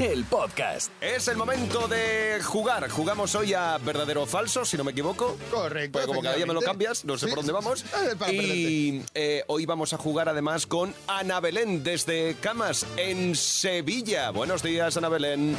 el 0.00 0.24
podcast. 0.24 0.90
Es 1.02 1.28
el 1.28 1.36
momento 1.36 1.86
de 1.86 2.40
jugar. 2.42 2.88
Jugamos 2.90 3.34
hoy 3.34 3.52
a 3.54 3.76
verdadero 3.78 4.22
o 4.22 4.26
falso, 4.26 4.64
si 4.64 4.76
no 4.78 4.84
me 4.84 4.92
equivoco. 4.92 5.36
Correcto. 5.50 5.92
Porque 5.98 6.06
como 6.06 6.22
cada 6.22 6.36
día 6.36 6.46
me 6.46 6.54
lo 6.54 6.62
cambias, 6.62 7.04
no 7.04 7.18
sé 7.18 7.26
Sí. 7.26 7.30
por 7.30 7.36
dónde 7.40 7.52
vamos. 7.52 7.84
Para 8.18 8.32
Y 8.32 9.04
eh, 9.14 9.44
hoy 9.48 9.66
vamos 9.66 9.92
a 9.92 9.98
jugar 9.98 10.28
además 10.28 10.66
con 10.66 10.94
Ana 11.06 11.40
Belén 11.40 11.84
desde 11.84 12.34
Camas, 12.40 12.86
en 12.96 13.34
Sevilla. 13.34 14.30
Buenos 14.30 14.62
días, 14.62 14.96
Ana 14.96 15.08
Belén. 15.10 15.56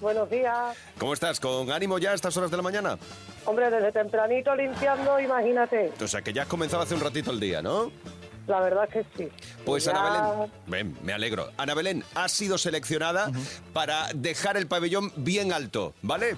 Buenos 0.00 0.30
días. 0.30 0.76
¿Cómo 0.98 1.12
estás? 1.14 1.40
¿Con 1.40 1.70
ánimo 1.72 1.98
ya 1.98 2.12
a 2.12 2.14
estas 2.14 2.36
horas 2.36 2.50
de 2.50 2.56
la 2.56 2.62
mañana? 2.62 2.98
Hombre, 3.44 3.70
desde 3.70 3.90
tempranito 3.92 4.54
limpiando, 4.54 5.18
imagínate. 5.18 5.92
O 6.00 6.06
sea, 6.08 6.22
que 6.22 6.32
ya 6.32 6.42
has 6.42 6.48
comenzado 6.48 6.82
hace 6.82 6.94
un 6.94 7.00
ratito 7.00 7.30
el 7.32 7.40
día, 7.40 7.60
¿no? 7.62 7.90
La 8.46 8.60
verdad 8.60 8.88
que 8.88 9.04
sí. 9.16 9.28
Pues 9.64 9.84
Ya- 9.84 9.92
Ana 9.92 10.30
Belén, 10.32 10.52
ven, 10.66 10.98
me 11.04 11.12
alegro. 11.12 11.50
Ana 11.56 11.74
Belén 11.74 12.04
ha 12.14 12.28
sido 12.28 12.58
seleccionada 12.58 13.30
para 13.72 14.08
dejar 14.14 14.56
el 14.56 14.66
pabellón 14.66 15.12
bien 15.16 15.52
alto, 15.52 15.94
¿vale? 16.02 16.36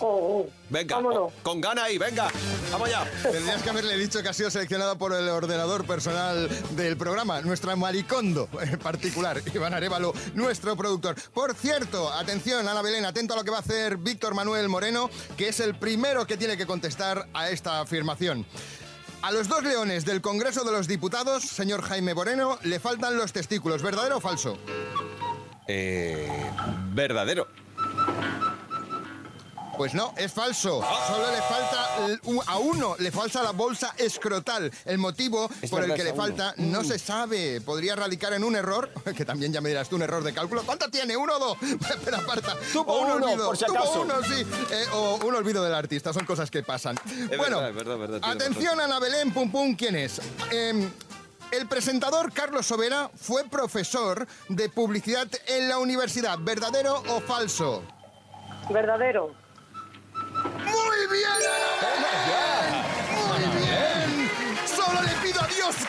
Oh, 0.00 0.06
oh. 0.46 0.50
Venga, 0.70 0.96
Vámonos. 0.96 1.32
con 1.42 1.60
gana 1.60 1.84
ahí, 1.84 1.98
venga, 1.98 2.28
vamos 2.70 2.88
allá. 2.88 3.04
Tendrías 3.22 3.62
que 3.62 3.70
haberle 3.70 3.96
dicho 3.98 4.22
que 4.22 4.28
ha 4.28 4.32
sido 4.32 4.50
seleccionada 4.50 4.96
por 4.96 5.12
el 5.14 5.28
ordenador 5.28 5.86
personal 5.86 6.48
del 6.76 6.96
programa, 6.96 7.40
nuestra 7.42 7.76
maricondo 7.76 8.48
en 8.60 8.78
particular, 8.78 9.40
Iván 9.54 9.74
Arevalo, 9.74 10.12
nuestro 10.34 10.76
productor. 10.76 11.14
Por 11.32 11.54
cierto, 11.54 12.10
atención, 12.12 12.66
Ana 12.68 12.80
Belén, 12.82 13.04
atento 13.04 13.34
a 13.34 13.36
lo 13.36 13.44
que 13.44 13.50
va 13.50 13.58
a 13.58 13.60
hacer 13.60 13.96
Víctor 13.98 14.34
Manuel 14.34 14.68
Moreno, 14.68 15.08
que 15.36 15.48
es 15.48 15.60
el 15.60 15.74
primero 15.74 16.26
que 16.26 16.36
tiene 16.38 16.56
que 16.56 16.66
contestar 16.66 17.26
a 17.34 17.50
esta 17.50 17.80
afirmación. 17.80 18.46
A 19.22 19.30
los 19.30 19.46
dos 19.46 19.62
leones 19.62 20.04
del 20.04 20.20
Congreso 20.20 20.64
de 20.64 20.72
los 20.72 20.88
Diputados, 20.88 21.44
señor 21.44 21.82
Jaime 21.82 22.12
Moreno, 22.12 22.58
le 22.64 22.80
faltan 22.80 23.16
los 23.16 23.32
testículos, 23.32 23.80
¿verdadero 23.80 24.16
o 24.16 24.20
falso? 24.20 24.58
Eh, 25.68 26.28
verdadero. 26.92 27.46
Pues 29.76 29.94
no, 29.94 30.12
es 30.16 30.30
falso. 30.32 30.82
Solo 31.06 31.30
le 31.30 31.42
falta 31.42 31.96
a 32.46 32.58
uno, 32.58 32.94
le 32.98 33.10
falta 33.10 33.42
la 33.42 33.52
bolsa 33.52 33.94
escrotal. 33.96 34.70
El 34.84 34.98
motivo 34.98 35.48
Es 35.62 35.70
por 35.70 35.82
el 35.82 35.94
que 35.94 36.04
le 36.04 36.10
a 36.10 36.12
uno. 36.12 36.22
falta 36.22 36.54
no 36.58 36.84
se 36.84 36.98
sabe. 36.98 37.60
Podría 37.60 37.96
radicar 37.96 38.32
en 38.34 38.44
un 38.44 38.54
error, 38.54 38.90
que 39.16 39.24
también 39.24 39.52
ya 39.52 39.60
me 39.60 39.70
dirás 39.70 39.88
tú, 39.88 39.96
un 39.96 40.02
error 40.02 40.22
de 40.22 40.34
cálculo. 40.34 40.62
¿Cuánto 40.64 40.88
tiene? 40.90 41.16
¿Uno 41.16 41.34
o 41.36 41.38
dos? 41.38 41.58
Pero 42.04 42.18
aparta. 42.18 42.56
Tuvo 42.72 42.92
O 42.92 43.00
un 43.02 43.12
uno, 43.12 43.26
olvido. 43.26 43.46
por 43.46 43.56
si 43.56 43.64
Tuvo 43.64 43.78
acaso. 43.78 44.02
uno, 44.02 44.14
sí. 44.22 44.46
Eh, 44.70 44.84
o 44.92 45.16
un 45.24 45.34
olvido 45.34 45.64
del 45.64 45.74
artista. 45.74 46.12
Son 46.12 46.26
cosas 46.26 46.50
que 46.50 46.62
pasan. 46.62 46.96
bueno, 47.36 47.58
verdad, 47.60 47.68
es 47.70 47.74
verdad, 47.74 47.94
es 47.94 48.00
verdad, 48.00 48.20
tiene 48.20 48.34
atención, 48.34 48.80
Ana 48.80 48.98
Belén, 49.00 49.32
pum 49.32 49.50
pum, 49.50 49.74
¿quién 49.74 49.96
es? 49.96 50.20
Em, 50.50 50.90
el 51.50 51.66
presentador 51.66 52.32
Carlos 52.32 52.66
Sobera 52.66 53.10
fue 53.16 53.44
profesor 53.44 54.26
de 54.48 54.68
publicidad 54.68 55.28
en 55.46 55.68
la 55.68 55.78
universidad. 55.78 56.38
¿Verdadero 56.38 57.02
o 57.08 57.20
falso? 57.20 57.82
Verdadero. 58.70 59.34
¡Muy 61.12 61.61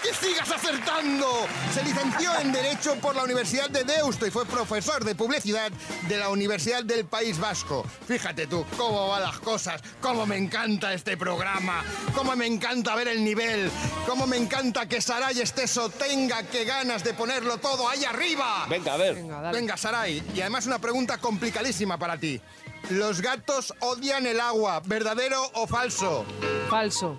que 0.01 0.13
sigas 0.13 0.49
acertando. 0.51 1.47
Se 1.73 1.83
licenció 1.83 2.31
en 2.39 2.51
Derecho 2.51 2.95
por 2.95 3.15
la 3.15 3.23
Universidad 3.23 3.69
de 3.69 3.83
Deusto 3.83 4.25
y 4.25 4.31
fue 4.31 4.45
profesor 4.45 5.03
de 5.03 5.15
publicidad 5.15 5.71
de 6.07 6.17
la 6.17 6.29
Universidad 6.29 6.83
del 6.83 7.05
País 7.05 7.39
Vasco. 7.39 7.85
Fíjate 8.07 8.47
tú 8.47 8.65
cómo 8.77 9.09
van 9.09 9.23
las 9.23 9.39
cosas, 9.39 9.81
cómo 10.01 10.25
me 10.25 10.37
encanta 10.37 10.93
este 10.93 11.17
programa, 11.17 11.83
cómo 12.13 12.35
me 12.35 12.45
encanta 12.45 12.95
ver 12.95 13.07
el 13.07 13.23
nivel, 13.23 13.71
cómo 14.07 14.27
me 14.27 14.37
encanta 14.37 14.87
que 14.87 15.01
Saray 15.01 15.39
Esteso 15.39 15.89
tenga 15.89 16.43
que 16.43 16.65
ganas 16.65 17.03
de 17.03 17.13
ponerlo 17.13 17.57
todo 17.57 17.87
ahí 17.89 18.05
arriba. 18.05 18.65
Venga, 18.69 18.93
a 18.93 18.97
ver. 18.97 19.15
Venga, 19.51 19.77
Saray. 19.77 20.23
Y 20.33 20.41
además 20.41 20.65
una 20.65 20.79
pregunta 20.79 21.17
complicadísima 21.17 21.97
para 21.97 22.17
ti. 22.17 22.41
Los 22.89 23.21
gatos 23.21 23.73
odian 23.79 24.25
el 24.27 24.39
agua, 24.39 24.81
¿verdadero 24.85 25.41
o 25.53 25.67
falso? 25.67 26.25
Falso. 26.69 27.17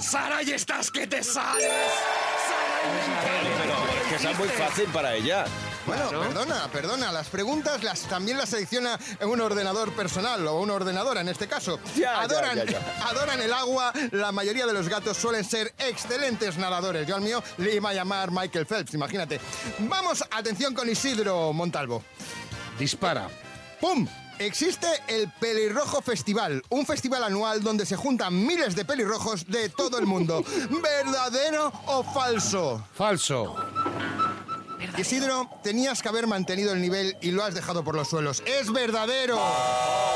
Saray, 0.00 0.50
estás 0.52 0.90
que 0.90 1.06
te 1.06 1.22
sales. 1.22 1.72
Pero 3.60 3.74
es 4.00 4.08
que 4.08 4.14
esa 4.16 4.30
es 4.30 4.38
muy 4.38 4.48
fácil 4.48 4.84
para 4.86 5.14
ella. 5.14 5.44
Bueno, 5.86 6.08
perdona, 6.10 6.68
perdona. 6.70 7.12
Las 7.12 7.28
preguntas 7.28 7.82
las, 7.82 8.02
también 8.02 8.36
las 8.36 8.50
selecciona 8.50 8.98
un 9.22 9.40
ordenador 9.40 9.92
personal 9.92 10.46
o 10.46 10.60
una 10.60 10.74
ordenadora 10.74 11.20
en 11.20 11.28
este 11.28 11.48
caso. 11.48 11.80
Ya, 11.96 12.02
ya, 12.02 12.20
adoran, 12.20 12.56
ya, 12.56 12.64
ya. 12.64 12.80
adoran 13.08 13.40
el 13.40 13.52
agua. 13.52 13.92
La 14.12 14.30
mayoría 14.30 14.66
de 14.66 14.72
los 14.72 14.88
gatos 14.88 15.16
suelen 15.16 15.44
ser 15.44 15.72
excelentes 15.78 16.58
nadadores. 16.58 17.06
Yo 17.06 17.16
al 17.16 17.22
mío 17.22 17.42
le 17.56 17.74
iba 17.74 17.90
a 17.90 17.94
llamar 17.94 18.30
Michael 18.30 18.66
Phelps, 18.66 18.94
imagínate. 18.94 19.40
Vamos, 19.78 20.24
atención 20.30 20.74
con 20.74 20.88
Isidro 20.88 21.52
Montalvo. 21.52 22.04
Dispara. 22.78 23.28
¡Pum! 23.80 24.06
Existe 24.38 24.86
el 25.08 25.28
Pelirrojo 25.40 26.00
Festival, 26.00 26.62
un 26.68 26.86
festival 26.86 27.24
anual 27.24 27.60
donde 27.60 27.84
se 27.84 27.96
juntan 27.96 28.46
miles 28.46 28.76
de 28.76 28.84
pelirrojos 28.84 29.46
de 29.46 29.68
todo 29.68 29.98
el 29.98 30.06
mundo. 30.06 30.44
¿Verdadero 30.70 31.72
o 31.86 32.04
falso? 32.04 32.86
Falso. 32.94 33.56
Isidro, 34.98 35.48
tenías 35.62 36.02
que 36.02 36.08
haber 36.08 36.26
mantenido 36.26 36.72
el 36.72 36.80
nivel 36.80 37.16
y 37.20 37.30
lo 37.30 37.44
has 37.44 37.54
dejado 37.54 37.84
por 37.84 37.94
los 37.94 38.08
suelos. 38.08 38.42
¡Es 38.46 38.72
verdadero! 38.72 39.38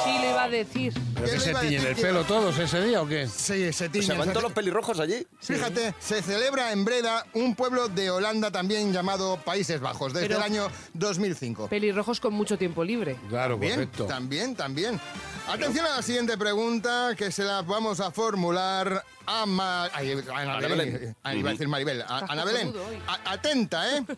Sí, 0.04 0.10
lo 0.20 0.30
iba 0.30 0.42
a 0.44 0.48
decir. 0.48 0.92
¿Pero 1.14 1.26
¿Qué 1.26 1.30
que 1.30 1.38
le 1.38 1.40
se 1.40 1.54
tiñen 1.54 1.70
decir 1.82 1.88
el 1.88 1.96
pelo 1.96 2.24
todos 2.24 2.58
ese 2.58 2.82
día 2.82 3.00
o 3.00 3.06
qué? 3.06 3.28
Sí, 3.28 3.64
se 3.66 3.72
¿Se 3.72 3.88
tiñen. 3.88 4.18
van 4.18 4.30
todos 4.30 4.42
los 4.42 4.52
pelirrojos 4.52 4.98
allí? 4.98 5.24
Fíjate, 5.40 5.94
se 6.00 6.20
celebra 6.22 6.72
en 6.72 6.84
Breda, 6.84 7.24
un 7.34 7.54
pueblo 7.54 7.86
de 7.88 8.10
Holanda 8.10 8.50
también 8.50 8.92
llamado 8.92 9.36
Países 9.44 9.80
Bajos, 9.80 10.12
desde 10.12 10.26
Pero- 10.26 10.38
el 10.38 10.44
año 10.44 10.68
2005. 10.94 11.68
Pelirrojos 11.68 12.18
con 12.18 12.34
mucho 12.34 12.58
tiempo 12.58 12.82
libre. 12.82 13.16
Claro, 13.28 13.56
Bien, 13.58 13.74
correcto. 13.74 14.06
también, 14.06 14.56
también. 14.56 15.00
Atención 15.48 15.86
a 15.86 15.96
la 15.96 16.02
siguiente 16.02 16.36
pregunta 16.36 17.14
que 17.16 17.30
se 17.30 17.44
la 17.44 17.62
vamos 17.62 18.00
a 18.00 18.10
formular 18.10 19.04
a, 19.26 19.46
Ma- 19.46 19.84
ay, 19.92 20.12
a 20.12 20.36
Ana 20.40 20.56
Ana 20.56 20.68
Belén. 20.68 20.92
Belén. 20.92 21.16
Ah, 21.22 21.34
iba 21.34 21.50
a 21.50 21.52
decir 21.52 21.68
Maribel. 21.68 22.02
A- 22.02 22.26
Ana 22.28 22.44
Belén. 22.44 22.72
A- 23.06 23.32
atenta, 23.32 23.96
¿eh? 23.96 24.04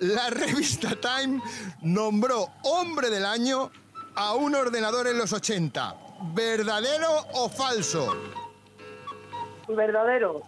La 0.00 0.30
revista 0.30 0.96
Time 0.96 1.40
nombró 1.82 2.48
hombre 2.62 3.10
del 3.10 3.26
año 3.26 3.70
a 4.14 4.32
un 4.34 4.54
ordenador 4.54 5.06
en 5.08 5.18
los 5.18 5.30
80. 5.32 5.94
¿Verdadero 6.32 7.26
o 7.34 7.48
falso? 7.50 8.16
Verdadero. 9.68 10.40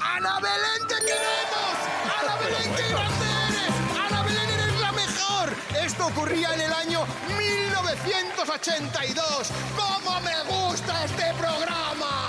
¡Ana 0.00 0.38
Belén, 0.38 0.86
te 0.86 0.94
queremos! 1.04 1.74
¡Ana 2.20 2.36
Belén, 2.36 2.72
qué 2.76 2.88
grande 2.90 3.26
eres! 3.48 3.74
¡Ana 3.98 4.22
Belén, 4.22 4.48
eres 4.48 4.80
la 4.80 4.92
mejor! 4.92 5.52
Esto 5.84 6.06
ocurría 6.06 6.54
en 6.54 6.60
el 6.60 6.72
año 6.72 7.04
1982. 7.38 9.50
¡Cómo 9.76 10.20
me 10.20 10.44
gusta 10.44 11.04
este 11.04 11.34
programa! 11.34 12.19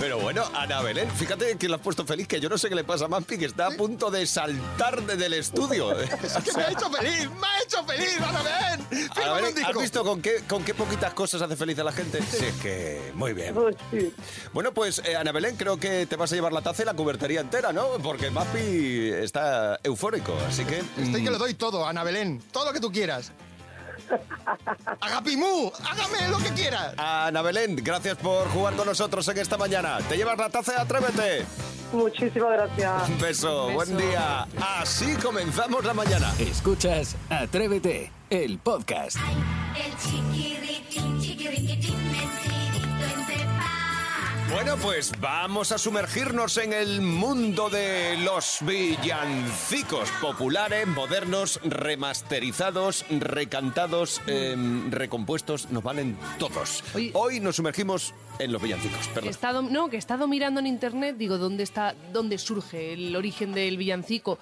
Pero 0.00 0.18
bueno, 0.18 0.42
Ana 0.54 0.80
Belén, 0.80 1.10
fíjate 1.10 1.58
que 1.58 1.68
la 1.68 1.76
has 1.76 1.82
puesto 1.82 2.06
feliz, 2.06 2.26
que 2.26 2.40
yo 2.40 2.48
no 2.48 2.56
sé 2.56 2.70
qué 2.70 2.74
le 2.74 2.84
pasa 2.84 3.04
a 3.04 3.08
Mampi, 3.08 3.36
que 3.36 3.44
está 3.44 3.66
a 3.66 3.70
punto 3.72 4.10
de 4.10 4.26
saltar 4.26 5.02
de- 5.02 5.16
del 5.16 5.34
estudio. 5.34 5.92
Es 6.00 6.08
que 6.42 6.52
me 6.56 6.62
ha 6.62 6.70
hecho 6.70 6.90
feliz, 6.90 7.28
me 7.38 7.46
ha 7.46 7.62
hecho 7.62 7.84
feliz, 7.84 8.18
Ana 8.20 8.42
Belén. 8.42 9.08
Ana 9.14 9.34
un 9.34 9.42
Belén, 9.42 9.64
¿has 9.66 9.76
visto 9.76 10.02
con 10.02 10.22
qué, 10.22 10.42
con 10.48 10.64
qué 10.64 10.72
poquitas 10.72 11.12
cosas 11.12 11.42
hace 11.42 11.54
feliz 11.54 11.78
a 11.80 11.84
la 11.84 11.92
gente? 11.92 12.18
Sí, 12.22 12.46
es 12.46 12.54
que 12.62 13.12
muy 13.14 13.34
bien. 13.34 13.54
Pues 13.54 13.76
sí. 13.90 14.10
Bueno, 14.54 14.72
pues 14.72 15.02
eh, 15.04 15.16
Ana 15.16 15.32
Belén, 15.32 15.56
creo 15.56 15.76
que 15.78 16.06
te 16.06 16.16
vas 16.16 16.32
a 16.32 16.34
llevar 16.34 16.54
la 16.54 16.62
taza 16.62 16.82
y 16.82 16.86
la 16.86 16.94
cubertería 16.94 17.40
entera, 17.42 17.70
¿no? 17.74 17.86
Porque 18.02 18.30
Mampi 18.30 19.10
está 19.10 19.78
eufórico, 19.82 20.34
así 20.48 20.64
que... 20.64 20.78
Estoy 20.78 21.20
mm, 21.20 21.24
que 21.24 21.30
lo 21.30 21.38
doy 21.38 21.52
todo, 21.52 21.86
Ana 21.86 22.04
Belén. 22.04 22.42
Todo 22.52 22.64
lo 22.64 22.72
que 22.72 22.80
tú 22.80 22.90
quieras. 22.90 23.32
Agapimú, 25.00 25.72
hágame 25.88 26.28
lo 26.28 26.38
que 26.38 26.50
quieras. 26.50 26.94
Ana 26.96 27.42
Belén, 27.42 27.76
gracias 27.76 28.16
por 28.16 28.48
jugar 28.50 28.74
con 28.74 28.86
nosotros 28.86 29.26
en 29.28 29.38
esta 29.38 29.56
mañana. 29.56 29.98
¿Te 30.08 30.16
llevas 30.16 30.38
la 30.38 30.48
taza 30.50 30.80
atrévete? 30.80 31.44
Muchísimas 31.92 32.52
gracias. 32.52 33.08
Un 33.08 33.18
beso, 33.20 33.66
Un 33.66 33.74
buen 33.74 33.96
día. 33.96 34.46
Así 34.80 35.14
comenzamos 35.16 35.84
la 35.84 35.94
mañana. 35.94 36.32
Escuchas 36.38 37.16
Atrévete, 37.28 38.12
el 38.30 38.58
podcast. 38.58 39.16
El 39.76 39.96
Bueno, 44.52 44.76
pues 44.78 45.12
vamos 45.20 45.70
a 45.70 45.78
sumergirnos 45.78 46.56
en 46.58 46.72
el 46.72 47.00
mundo 47.02 47.70
de 47.70 48.16
los 48.18 48.58
villancicos 48.62 50.10
populares, 50.20 50.88
modernos, 50.88 51.60
remasterizados, 51.62 53.04
recantados, 53.10 54.20
em, 54.26 54.90
recompuestos, 54.90 55.70
nos 55.70 55.84
valen 55.84 56.16
todos. 56.40 56.82
Oye. 56.94 57.12
Hoy 57.14 57.38
nos 57.38 57.56
sumergimos 57.56 58.12
en 58.40 58.50
los 58.52 58.60
villancicos, 58.60 59.06
He 59.06 59.10
perdón. 59.14 59.30
estado, 59.30 59.62
no, 59.62 59.88
que 59.88 59.96
he 59.96 59.98
estado 60.00 60.26
mirando 60.26 60.58
en 60.58 60.66
internet, 60.66 61.16
digo, 61.16 61.38
¿dónde 61.38 61.62
está, 61.62 61.94
dónde 62.12 62.36
surge 62.36 62.92
el 62.94 63.14
origen 63.14 63.52
del 63.52 63.76
villancico? 63.76 64.38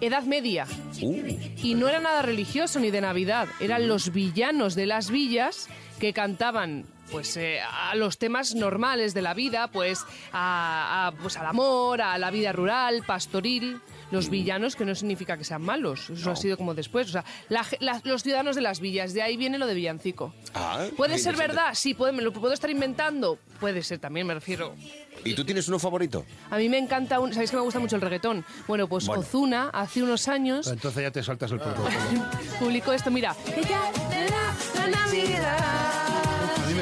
Edad 0.00 0.22
Media. 0.22 0.66
Uh, 1.02 1.22
Y 1.62 1.74
no 1.74 1.88
era 1.88 1.98
nada 1.98 2.22
religioso 2.22 2.78
ni 2.78 2.92
de 2.92 3.00
Navidad, 3.00 3.48
eran 3.58 3.88
los 3.88 4.12
villanos 4.12 4.76
de 4.76 4.86
las 4.86 5.10
villas 5.10 5.68
que 5.98 6.12
cantaban 6.12 6.84
pues 7.10 7.36
eh, 7.36 7.60
a 7.60 7.94
los 7.94 8.18
temas 8.18 8.54
normales 8.54 9.14
de 9.14 9.22
la 9.22 9.34
vida, 9.34 9.68
pues, 9.68 10.04
a, 10.32 11.08
a- 11.08 11.12
pues 11.12 11.36
al 11.36 11.46
amor, 11.46 12.00
a 12.02 12.18
la 12.18 12.30
vida 12.30 12.52
rural, 12.52 13.02
pastoril. 13.06 13.80
Los 14.10 14.28
villanos, 14.28 14.74
que 14.74 14.84
no 14.84 14.92
significa 14.96 15.36
que 15.38 15.44
sean 15.44 15.62
malos, 15.62 16.10
eso 16.10 16.32
ha 16.32 16.36
sido 16.36 16.56
como 16.56 16.74
después. 16.74 17.06
O 17.08 17.12
sea, 17.12 17.24
la 17.48 17.62
ge- 17.62 17.76
la- 17.78 18.00
los 18.02 18.24
ciudadanos 18.24 18.56
de 18.56 18.62
las 18.62 18.80
villas, 18.80 19.14
de 19.14 19.22
ahí 19.22 19.36
viene 19.36 19.56
lo 19.56 19.68
de 19.68 19.74
villancico. 19.74 20.34
Ah, 20.52 20.84
¿Puede 20.96 21.16
ser 21.18 21.36
verdad? 21.36 21.74
Sí, 21.74 21.94
puede, 21.94 22.10
me 22.10 22.20
lo 22.22 22.32
puedo 22.32 22.52
estar 22.52 22.68
inventando. 22.70 23.38
Puede 23.60 23.84
ser 23.84 24.00
también, 24.00 24.26
me 24.26 24.34
refiero. 24.34 24.74
¿Y 25.24 25.34
tú 25.34 25.44
tienes 25.44 25.68
uno 25.68 25.78
favorito? 25.78 26.24
A 26.50 26.56
mí 26.56 26.68
me 26.68 26.78
encanta, 26.78 27.20
un, 27.20 27.32
¿sabéis 27.32 27.50
que 27.52 27.56
me 27.56 27.62
gusta 27.62 27.78
mucho 27.78 27.94
el 27.94 28.02
reggaetón? 28.02 28.44
Bueno, 28.66 28.88
pues 28.88 29.06
Bueno. 29.06 29.20
Ozuna 29.20 29.70
hace 29.72 30.02
unos 30.02 30.26
años 30.26 30.66
Entonces 30.66 31.02
ya 31.04 31.10
te 31.12 31.22
saltas 31.22 31.52
el 31.52 31.58
protocolo. 31.60 31.94
publicó 32.58 32.92
esto, 32.92 33.12
mira. 33.12 33.36
Ella 33.56 33.80
la 34.74 34.86
Navidad. 34.88 35.99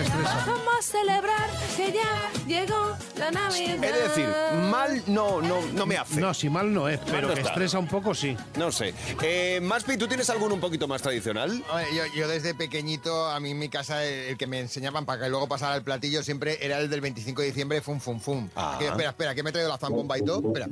A 0.00 0.16
mí 0.16 0.77
celebrar 0.88 1.50
que 1.76 1.92
ya 1.92 2.30
llegó 2.46 2.96
la 3.18 3.30
Navidad. 3.30 3.76
De 3.78 3.92
decir, 3.92 4.26
mal 4.70 5.02
no, 5.06 5.40
no, 5.42 5.60
no 5.74 5.86
me 5.86 5.96
hace. 5.96 6.20
No, 6.20 6.32
si 6.32 6.48
mal 6.48 6.72
no 6.72 6.88
es, 6.88 6.98
pero 7.10 7.28
no 7.28 7.34
que 7.34 7.40
está. 7.40 7.50
estresa 7.52 7.78
un 7.78 7.86
poco, 7.88 8.14
sí. 8.14 8.36
No 8.56 8.72
sé. 8.72 8.94
Eh, 9.22 9.60
Maspi, 9.62 9.96
¿tú 9.98 10.08
tienes 10.08 10.30
alguno 10.30 10.54
un 10.54 10.60
poquito 10.60 10.88
más 10.88 11.02
tradicional? 11.02 11.62
Yo, 11.94 12.02
yo 12.16 12.28
desde 12.28 12.54
pequeñito, 12.54 13.26
a 13.26 13.38
mí 13.40 13.50
en 13.50 13.58
mi 13.58 13.68
casa, 13.68 14.04
el, 14.04 14.36
que 14.38 14.46
me 14.46 14.60
enseñaban 14.60 15.04
para 15.04 15.24
que 15.24 15.28
luego 15.28 15.46
pasara 15.48 15.76
el 15.76 15.82
platillo 15.82 16.22
siempre 16.22 16.58
era 16.64 16.78
el 16.78 16.88
del 16.88 17.00
25 17.00 17.42
de 17.42 17.48
diciembre, 17.48 17.80
fum, 17.82 18.00
fum, 18.00 18.18
fum. 18.18 18.48
Ah. 18.56 18.76
Que, 18.78 18.86
espera, 18.86 19.10
espera, 19.10 19.34
que 19.34 19.42
me 19.42 19.50
he 19.50 19.52
traído 19.52 19.68
la 19.70 19.78
zambomba 19.78 20.18
y 20.18 20.22
todo. 20.24 20.42
Espera. 20.46 20.68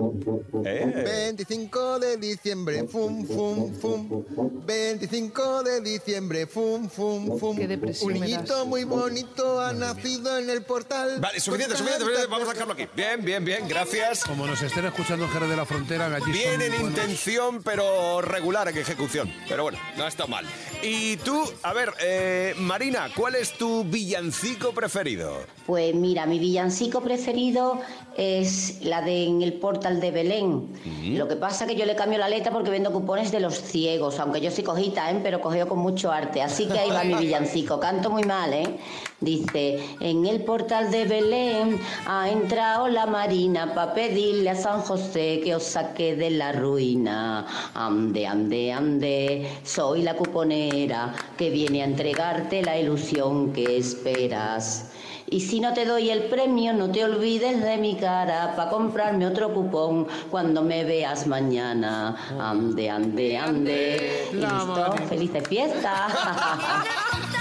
Eh. 0.64 1.02
25 1.28 1.98
de 1.98 2.16
diciembre, 2.16 2.84
fum, 2.88 3.26
fum, 3.26 3.74
fum. 3.74 4.24
25 4.66 5.62
de 5.62 5.80
diciembre, 5.82 6.46
fum, 6.46 6.88
fum, 6.88 7.38
fum. 7.38 7.56
Qué 7.56 7.68
depresión 7.68 8.12
Un 8.12 8.18
me 8.20 8.26
niñito 8.26 8.56
das. 8.58 8.66
muy 8.66 8.84
bonito 8.84 9.60
ha 9.60 9.72
nacido 9.72 10.05
en 10.14 10.50
el 10.50 10.62
portal. 10.62 11.18
Vale, 11.20 11.40
suficiente, 11.40 11.76
suficiente, 11.76 12.04
suficiente. 12.04 12.30
Vamos 12.30 12.48
a 12.48 12.52
dejarlo 12.52 12.74
aquí. 12.74 12.86
Bien, 12.94 13.24
bien, 13.24 13.44
bien, 13.44 13.66
gracias. 13.68 14.22
Como 14.24 14.46
nos 14.46 14.62
estén 14.62 14.84
escuchando 14.86 15.24
en 15.24 15.30
Jerez 15.32 15.48
de 15.48 15.56
la 15.56 15.66
Frontera, 15.66 16.06
allí 16.06 16.30
Bien 16.30 16.62
en 16.62 16.70
buenos. 16.70 16.88
intención, 16.90 17.62
pero 17.64 18.20
regular 18.22 18.68
en 18.68 18.78
ejecución. 18.78 19.32
Pero 19.48 19.64
bueno, 19.64 19.78
no 19.96 20.06
está 20.06 20.26
mal. 20.26 20.46
Y 20.82 21.16
tú, 21.18 21.42
a 21.62 21.72
ver, 21.72 21.92
eh, 22.00 22.54
Marina, 22.58 23.08
¿cuál 23.16 23.34
es 23.34 23.52
tu 23.52 23.82
villancico 23.84 24.72
preferido? 24.72 25.40
Pues 25.66 25.92
mira, 25.94 26.26
mi 26.26 26.38
villancico 26.38 27.00
preferido 27.00 27.80
es 28.16 28.82
la 28.82 29.02
de 29.02 29.24
en 29.24 29.42
el 29.42 29.54
portal 29.54 30.00
de 30.00 30.12
Belén. 30.12 30.72
Lo 31.18 31.26
que 31.26 31.34
pasa 31.34 31.64
es 31.64 31.72
que 31.72 31.76
yo 31.76 31.84
le 31.84 31.96
cambio 31.96 32.18
la 32.18 32.28
letra 32.28 32.52
porque 32.52 32.70
vendo 32.70 32.92
cupones 32.92 33.32
de 33.32 33.40
los 33.40 33.60
ciegos, 33.60 34.20
aunque 34.20 34.40
yo 34.40 34.52
soy 34.52 34.62
cojita, 34.62 35.10
¿eh? 35.10 35.18
pero 35.22 35.40
cogeo 35.40 35.68
con 35.68 35.78
mucho 35.80 36.12
arte. 36.12 36.42
Así 36.42 36.68
que 36.68 36.78
ahí 36.78 36.90
va 36.90 37.02
mi 37.02 37.14
villancico. 37.14 37.80
Canto 37.80 38.08
muy 38.10 38.22
mal, 38.22 38.52
¿eh? 38.52 38.78
Dice, 39.20 39.80
en 40.00 40.26
el 40.26 40.44
portal 40.44 40.90
de 40.90 41.06
Belén 41.06 41.80
ha 42.06 42.28
entrado 42.28 42.86
la 42.88 43.06
marina 43.06 43.72
para 43.74 43.94
pedirle 43.94 44.50
a 44.50 44.54
San 44.54 44.82
José 44.82 45.40
que 45.42 45.54
os 45.54 45.62
saque 45.62 46.14
de 46.14 46.28
la 46.32 46.52
ruina. 46.52 47.46
Ande, 47.72 48.26
ande, 48.26 48.72
ande, 48.72 49.50
soy 49.64 50.02
la 50.02 50.14
cuponera 50.16 51.14
que 51.38 51.48
viene 51.48 51.80
a 51.80 51.86
entregarte 51.86 52.60
la 52.60 52.78
ilusión 52.78 53.54
que 53.54 53.78
esperas. 53.78 54.92
Y 55.28 55.40
si 55.40 55.60
no 55.60 55.72
te 55.72 55.86
doy 55.86 56.10
el 56.10 56.24
premio, 56.24 56.74
no 56.74 56.90
te 56.90 57.02
olvides 57.02 57.62
de 57.62 57.78
mi 57.78 57.96
cara 57.96 58.54
para 58.54 58.70
comprarme 58.70 59.26
otro 59.26 59.52
cupón 59.54 60.06
cuando 60.30 60.60
me 60.60 60.84
veas 60.84 61.26
mañana. 61.26 62.14
Ande, 62.38 62.90
ande, 62.90 63.38
ande. 63.38 64.28
Y 64.30 64.36
listo, 64.36 64.92
felices 65.08 65.48
fiestas. 65.48 66.12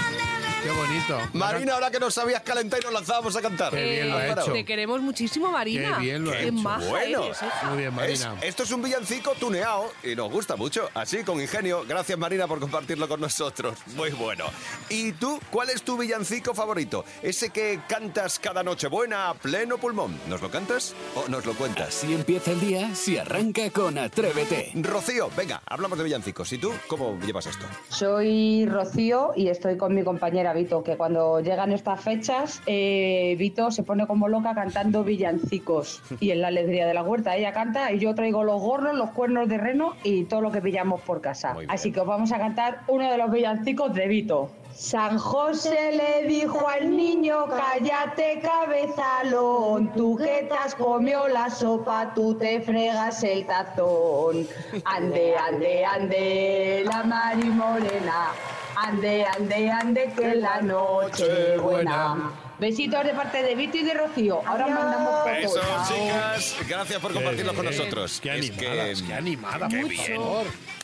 Qué 0.66 0.72
bonito. 0.72 1.20
Marina, 1.32 1.74
ahora 1.74 1.92
que 1.92 2.00
nos 2.00 2.12
sabías 2.14 2.42
calentar 2.42 2.80
y 2.80 2.84
nos 2.84 2.92
lanzábamos 2.92 3.36
a 3.36 3.40
cantar. 3.42 3.70
Qué 3.72 3.84
bien 3.88 4.10
lo 4.10 4.16
ha 4.16 4.26
hecho. 4.26 4.52
Te 4.52 4.64
queremos 4.64 5.00
muchísimo, 5.00 5.52
Marina. 5.52 5.94
Qué 5.98 6.02
bien 6.06 6.24
lo 6.24 6.32
ha 6.32 6.36
Qué 6.38 6.42
hecho. 6.44 6.52
maja 6.54 6.86
Bueno, 6.88 7.24
eres, 7.24 7.42
¿eh? 7.42 7.46
Muy 7.68 7.78
bien, 7.78 7.94
Marina. 7.94 8.34
Es- 8.40 8.48
esto 8.48 8.62
es 8.64 8.72
un 8.72 8.82
villancico 8.82 9.34
tuneado 9.38 9.92
y 10.02 10.16
nos 10.16 10.28
gusta 10.28 10.56
mucho, 10.56 10.90
así 10.94 11.22
con 11.22 11.40
ingenio. 11.40 11.84
Gracias 11.86 12.18
Marina 12.18 12.48
por 12.48 12.58
compartirlo 12.58 13.06
con 13.06 13.20
nosotros. 13.20 13.78
Muy 13.94 14.10
bueno. 14.10 14.46
¿Y 14.88 15.12
tú, 15.12 15.38
cuál 15.52 15.70
es 15.70 15.82
tu 15.82 15.96
villancico 15.96 16.52
favorito? 16.52 17.04
Ese 17.22 17.50
que 17.50 17.78
cantas 17.88 18.40
cada 18.40 18.64
noche 18.64 18.88
buena 18.88 19.28
a 19.30 19.34
pleno 19.34 19.78
pulmón. 19.78 20.18
¿Nos 20.28 20.42
lo 20.42 20.50
cantas 20.50 20.96
o 21.14 21.28
nos 21.28 21.46
lo 21.46 21.54
cuentas? 21.54 21.94
Si 21.94 22.12
empieza 22.12 22.50
el 22.50 22.58
día, 22.60 22.92
si 22.92 23.18
arranca 23.18 23.70
con 23.70 23.98
Atrévete. 23.98 24.72
Rocío, 24.74 25.30
venga, 25.36 25.62
hablamos 25.64 25.96
de 25.96 26.02
villancicos. 26.02 26.52
¿Y 26.52 26.58
tú 26.58 26.72
cómo 26.88 27.16
llevas 27.24 27.46
esto? 27.46 27.66
Soy 27.88 28.66
Rocío 28.66 29.30
y 29.36 29.48
estoy 29.48 29.76
con 29.76 29.94
mi 29.94 30.02
compañera 30.02 30.55
Vito, 30.56 30.82
que 30.82 30.96
cuando 30.96 31.40
llegan 31.40 31.72
estas 31.72 32.00
fechas, 32.00 32.62
eh, 32.66 33.36
Vito 33.38 33.70
se 33.70 33.82
pone 33.82 34.06
como 34.06 34.28
loca 34.28 34.54
cantando 34.54 35.04
villancicos. 35.04 36.02
Y 36.20 36.30
en 36.30 36.40
la 36.40 36.48
alegría 36.48 36.86
de 36.86 36.94
la 36.94 37.02
huerta 37.02 37.36
ella 37.36 37.52
canta 37.52 37.92
y 37.92 37.98
yo 37.98 38.14
traigo 38.14 38.42
los 38.42 38.60
gorros, 38.60 38.96
los 38.96 39.10
cuernos 39.10 39.48
de 39.48 39.58
reno 39.58 39.94
y 40.02 40.24
todo 40.24 40.40
lo 40.40 40.50
que 40.50 40.60
pillamos 40.60 41.00
por 41.02 41.20
casa. 41.20 41.56
Así 41.68 41.92
que 41.92 42.00
os 42.00 42.06
vamos 42.06 42.32
a 42.32 42.38
cantar 42.38 42.80
uno 42.88 43.10
de 43.10 43.16
los 43.18 43.30
villancicos 43.30 43.94
de 43.94 44.08
Vito. 44.08 44.50
San 44.76 45.18
José 45.18 45.92
le 45.92 46.28
dijo 46.28 46.68
al 46.68 46.94
niño, 46.94 47.46
cállate 47.48 48.40
cabezalón, 48.42 49.90
tú 49.94 50.16
que 50.18 50.46
te 50.48 50.54
has 50.54 50.74
comido 50.74 51.26
la 51.28 51.48
sopa, 51.48 52.12
tú 52.14 52.34
te 52.34 52.60
fregas 52.60 53.22
el 53.22 53.46
tazón. 53.46 54.46
Ande, 54.84 55.34
ande, 55.34 55.84
ande, 55.84 56.82
la 56.84 57.02
Mari 57.04 57.48
Morena, 57.48 58.32
ande, 58.76 59.24
ande, 59.24 59.70
ande, 59.70 60.12
que 60.14 60.34
la 60.34 60.60
noche 60.60 61.56
buena. 61.56 62.32
Besitos 62.58 63.04
de 63.04 63.14
parte 63.14 63.42
de 63.42 63.54
Vito 63.54 63.78
y 63.78 63.82
de 63.82 63.94
Rocío. 63.94 64.42
Ahora 64.46 64.66
mandamos 64.66 65.20
fotos. 65.20 65.38
Eso, 65.38 65.60
Chao. 65.60 65.86
chicas, 65.88 66.56
gracias 66.68 67.00
por 67.00 67.12
compartirlo 67.14 67.54
con 67.54 67.64
nosotros. 67.64 68.20
Qué 68.22 68.38
Es 68.38 68.50
animadas, 68.50 69.02
qué 69.02 69.14
animada, 69.14 69.68
qué 69.68 69.84
bien. 69.84 70.20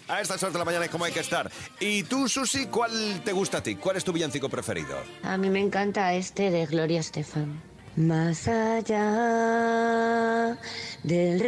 A 0.08 0.20
estas 0.20 0.43
horas 0.43 0.52
de 0.52 0.58
la 0.58 0.64
mañana 0.64 0.84
es 0.84 0.90
como 0.90 1.04
hay 1.04 1.12
que 1.12 1.20
estar. 1.20 1.50
Y 1.81 2.02
tú, 2.02 2.28
Susi, 2.28 2.66
¿cuál 2.66 3.22
te 3.25 3.32
gusta 3.32 3.58
a 3.58 3.62
ti? 3.62 3.76
¿Cuál 3.76 3.96
es 3.96 4.04
tu 4.04 4.12
villancico 4.12 4.49
preferido? 4.49 4.96
A 5.22 5.37
mí 5.37 5.49
me 5.50 5.60
encanta 5.60 6.12
este 6.14 6.50
de 6.50 6.66
Gloria 6.66 7.00
Estefan. 7.00 7.62
Más 7.94 8.49
allá 8.49 9.06
del 11.02 11.40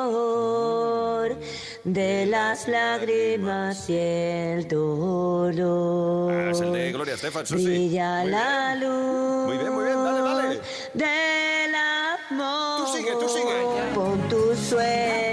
rencor, 0.00 1.36
de 1.82 2.26
las 2.26 2.68
lágrimas 2.68 3.90
y 3.90 3.96
el 3.96 4.68
dolor. 4.68 6.32
Ah, 6.32 6.50
es 6.52 6.60
el 6.60 6.72
de 6.72 6.92
Gloria 6.92 7.14
Estefan, 7.14 7.44
Susi. 7.46 7.64
Brilla 7.64 8.22
Muy 8.22 8.30
la 8.30 8.74
bien. 8.76 8.88
luz. 8.88 9.46
Muy 9.48 9.58
bien, 9.58 9.72
muy 9.74 9.84
bien, 9.84 9.96
dale, 10.04 10.20
dale. 10.20 10.60
Del 10.94 11.74
amor. 11.74 12.86
Tú 12.86 12.92
sigue, 12.96 13.12
tú 13.18 13.28
sigue. 13.28 13.64
Con 13.94 14.28
tus 14.28 14.56
sueños 14.56 15.29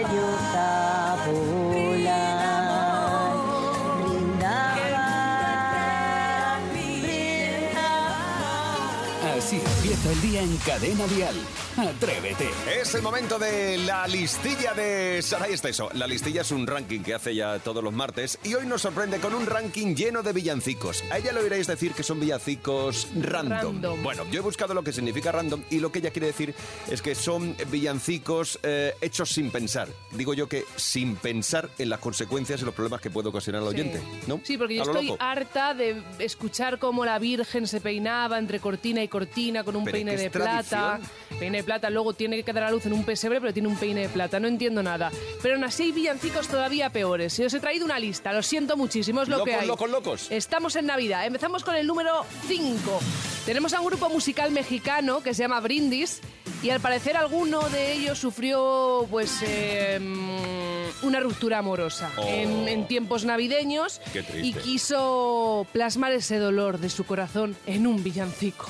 el 10.06 10.22
día 10.22 10.42
en 10.42 10.56
Cadena 10.58 11.06
Vial. 11.08 11.36
Atrévete. 11.77 12.50
Es 12.81 12.96
el 12.96 13.03
momento 13.03 13.38
de 13.38 13.77
la 13.77 14.07
listilla 14.07 14.74
de 14.74 15.22
Saray 15.22 15.53
Esteso. 15.53 15.89
La 15.93 16.07
listilla 16.07 16.41
es 16.41 16.50
un 16.51 16.65
ranking 16.65 17.01
que 17.01 17.13
hace 17.13 17.36
ya 17.36 17.60
todos 17.60 17.84
los 17.84 17.93
martes 17.93 18.39
y 18.43 18.55
hoy 18.55 18.65
nos 18.65 18.81
sorprende 18.81 19.19
con 19.19 19.36
un 19.36 19.46
ranking 19.46 19.93
lleno 19.96 20.24
de 20.24 20.34
villancicos. 20.34 21.03
A 21.12 21.19
ella 21.19 21.34
le 21.34 21.41
oiréis 21.41 21.67
decir 21.67 21.91
que 21.93 22.01
son 22.01 22.19
villancicos 22.19 23.07
random. 23.15 23.51
Random. 23.75 24.01
Bueno, 24.03 24.24
yo 24.31 24.39
he 24.39 24.43
buscado 24.43 24.74
lo 24.74 24.84
que 24.84 24.91
significa 24.91 25.31
random 25.31 25.62
y 25.69 25.79
lo 25.79 25.91
que 25.91 26.00
ella 26.00 26.10
quiere 26.10 26.27
decir 26.27 26.55
es 26.89 27.03
que 27.03 27.13
son 27.13 27.55
villancicos 27.69 28.60
eh, 28.63 28.96
hechos 29.01 29.29
sin 29.29 29.51
pensar. 29.51 29.88
Digo 30.13 30.34
yo 30.34 30.50
que 30.50 30.65
sin 30.77 31.15
pensar 31.15 31.69
en 31.77 31.89
las 31.89 32.00
consecuencias 32.00 32.60
y 32.62 32.65
los 32.65 32.74
problemas 32.74 33.01
que 33.01 33.12
puede 33.12 33.29
ocasionar 33.29 33.62
al 33.62 33.67
Sí. 33.69 33.75
oyente, 33.75 34.01
¿no? 34.25 34.41
Sí, 34.43 34.57
porque 34.57 34.75
yo 34.77 34.86
lo 34.86 34.91
estoy 34.93 35.07
loco. 35.10 35.17
harta 35.24 35.75
de 35.75 36.01
escuchar 36.17 36.79
cómo 36.79 37.05
la 37.05 37.19
Virgen 37.19 37.67
se 37.67 37.81
peinaba 37.81 38.39
entre 38.39 38.60
cortina 38.60 39.03
y 39.03 39.07
cortina 39.07 39.63
con 39.63 39.75
un 39.75 39.84
Pero 39.84 39.93
peine 39.96 40.15
¿qué 40.15 40.22
de 40.24 40.29
plata. 40.31 40.98
tradición? 40.98 41.38
Peine 41.39 41.57
de 41.60 41.63
plata, 41.67 41.89
luego 41.89 42.13
tiene 42.13 42.38
que 42.38 42.43
quedar 42.43 42.63
a 42.63 42.71
luz 42.71 42.86
en 42.86 42.93
un 42.93 43.03
pesebre, 43.03 43.41
pero 43.41 43.51
tiene 43.53 43.67
un 43.67 43.75
peine 43.75 44.01
de 44.03 44.09
plata. 44.09 44.39
No 44.39 44.47
entiendo 44.47 44.81
nada. 44.81 45.12
Pero 45.41 45.55
aún 45.55 45.65
así 45.65 45.83
hay 45.83 45.91
villancicos 45.91 46.47
todavía 46.47 46.89
peores. 46.91 47.38
Y 47.39 47.43
os 47.43 47.53
he 47.53 47.59
traído 47.59 47.83
una 47.83 48.00
lista, 48.00 48.31
lo 48.31 48.41
siento 48.41 48.77
muchísimo, 48.77 49.21
es 49.21 49.27
lo 49.27 49.43
que 49.43 49.53
hay. 49.53 49.67
locos, 49.67 49.89
locos. 49.89 50.27
Estamos 50.31 50.77
en 50.77 50.86
Navidad. 50.86 51.25
Empezamos 51.25 51.65
con 51.65 51.75
el 51.75 51.86
número 51.86 52.25
5. 52.47 53.00
Tenemos 53.45 53.74
a 53.74 53.81
un 53.81 53.88
grupo 53.88 54.07
musical 54.09 54.51
mexicano 54.51 55.21
que 55.21 55.33
se 55.33 55.43
llama 55.43 55.59
Brindis 55.59 56.21
y 56.63 56.69
al 56.69 56.79
parecer 56.79 57.17
alguno 57.17 57.59
de 57.69 57.91
ellos 57.93 58.17
sufrió 58.17 59.05
pues 59.12 59.41
eh, 59.45 60.00
mm, 60.01 61.05
una 61.05 61.19
ruptura 61.19 61.57
amorosa 61.59 62.09
Oh. 62.17 62.24
en, 62.25 62.67
en 62.69 62.88
tiempos 62.88 63.25
navideños 63.25 64.00
y 64.41 64.53
quiso 64.53 65.67
plasmar 65.74 66.13
ese 66.13 66.38
dolor 66.38 66.79
de 66.79 66.89
su 66.89 67.03
corazón 67.05 67.55
en 67.65 67.88
un 67.88 68.03
villancico. 68.03 68.65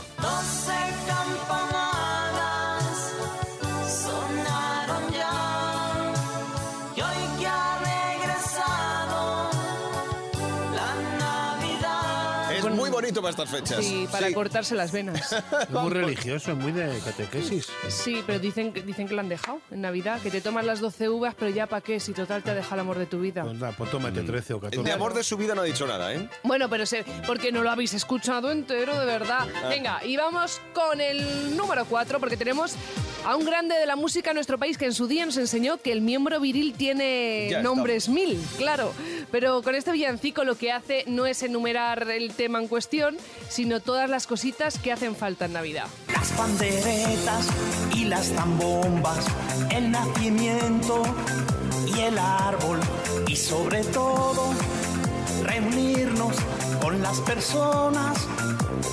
No 12.75 12.86
se 12.86 12.91
bonito 12.91 13.21
para 13.21 13.31
estas 13.31 13.50
fechas. 13.50 13.83
Sí, 13.86 14.07
para 14.12 14.27
Sí. 14.27 14.33
cortarse 14.33 14.75
las 14.75 14.91
venas. 14.91 15.31
Es 15.62 15.69
muy 15.69 15.89
religioso, 15.91 16.51
es 16.51 16.57
muy 16.57 16.71
de 16.71 16.97
catequesis. 17.03 17.67
Sí, 17.89 18.24
pero 18.25 18.39
dicen, 18.39 18.74
que- 18.74 18.81
dicen 18.81 19.07
que 19.07 19.13
lo 19.13 19.21
han 19.21 19.29
dejado 19.29 19.59
en 19.71 19.81
Navidad, 19.81 20.21
que 20.21 20.31
te 20.31 20.41
tomas 20.41 20.65
las 20.65 20.79
12 20.79 21.09
uvas, 21.09 21.36
pero 21.38 21.51
ya 21.51 21.67
para 21.67 21.81
qué, 21.81 22.00
si 22.00 22.13
total 22.13 22.43
te 22.43 22.51
ha 22.51 22.55
dejado 22.55 22.75
el 22.75 22.81
amor 22.81 22.97
de 22.97 23.05
tu 23.05 23.19
vida. 23.19 23.43
Pues 23.43 23.55
nada, 23.57 23.74
pues 23.77 23.91
tómate 23.91 24.21
13 24.24 24.53
o 24.53 24.59
14. 24.59 24.83
De 24.83 24.91
amor 24.93 25.13
de 25.13 25.24
su 25.24 25.38
vida 25.38 25.55
no 25.55 25.62
ha 25.62 25.65
dicho 25.65 25.86
nada, 25.88 26.13
¿eh? 26.13 26.29
Bueno, 26.43 26.69
pero 26.69 26.86
sé, 26.86 27.05
porque 27.25 27.51
no 27.51 27.62
lo 27.63 27.69
habéis 27.71 27.93
escuchado 27.93 28.51
entero, 28.51 28.97
de 29.00 29.05
verdad. 29.05 29.47
Ah. 29.63 29.67
Venga, 29.69 30.03
y 30.05 30.17
vamos 30.17 30.59
con 30.74 31.00
el 31.01 31.55
número 31.57 31.86
4, 31.86 32.19
porque 32.19 32.38
tenemos 32.38 32.75
a 33.25 33.36
un 33.36 33.45
grande 33.45 33.75
de 33.75 33.86
la 33.86 33.95
música 33.95 34.31
en 34.31 34.36
nuestro 34.36 34.57
país 34.57 34.77
que 34.77 34.86
en 34.86 34.93
su 34.93 35.07
día 35.07 35.25
nos 35.25 35.38
enseñó 35.38 35.77
que 35.77 35.91
el 35.91 36.01
miembro 36.01 36.39
viril 36.39 36.74
tiene 36.74 37.47
Ya 37.51 37.62
nombres 37.62 38.09
mil, 38.09 38.39
claro. 38.57 38.93
Pero 39.31 39.62
con 39.62 39.75
este 39.75 39.91
villancico 39.91 40.43
lo 40.43 40.55
que 40.55 40.71
hace 40.71 41.03
no 41.07 41.25
es 41.25 41.43
enumerar 41.43 42.09
el 42.09 42.33
tema 42.33 42.59
en 42.59 42.67
cuestión, 42.67 43.17
sino 43.50 43.79
todas 43.79 44.09
las 44.09 44.27
cositas 44.27 44.79
que 44.79 44.91
hacen 44.91 45.15
falta 45.15 45.45
en 45.45 45.53
Navidad. 45.53 45.88
Las 46.13 46.31
panderetas 46.31 47.47
y 47.95 48.05
las 48.05 48.27
zambombas, 48.33 49.25
el 49.71 49.91
nacimiento 49.91 51.03
y 51.95 52.01
el 52.01 52.17
árbol 52.17 52.79
y 53.27 53.36
sobre 53.36 53.83
todo 53.83 54.53
reunirnos 55.43 56.36
con 56.81 57.01
las 57.01 57.19
personas 57.21 58.27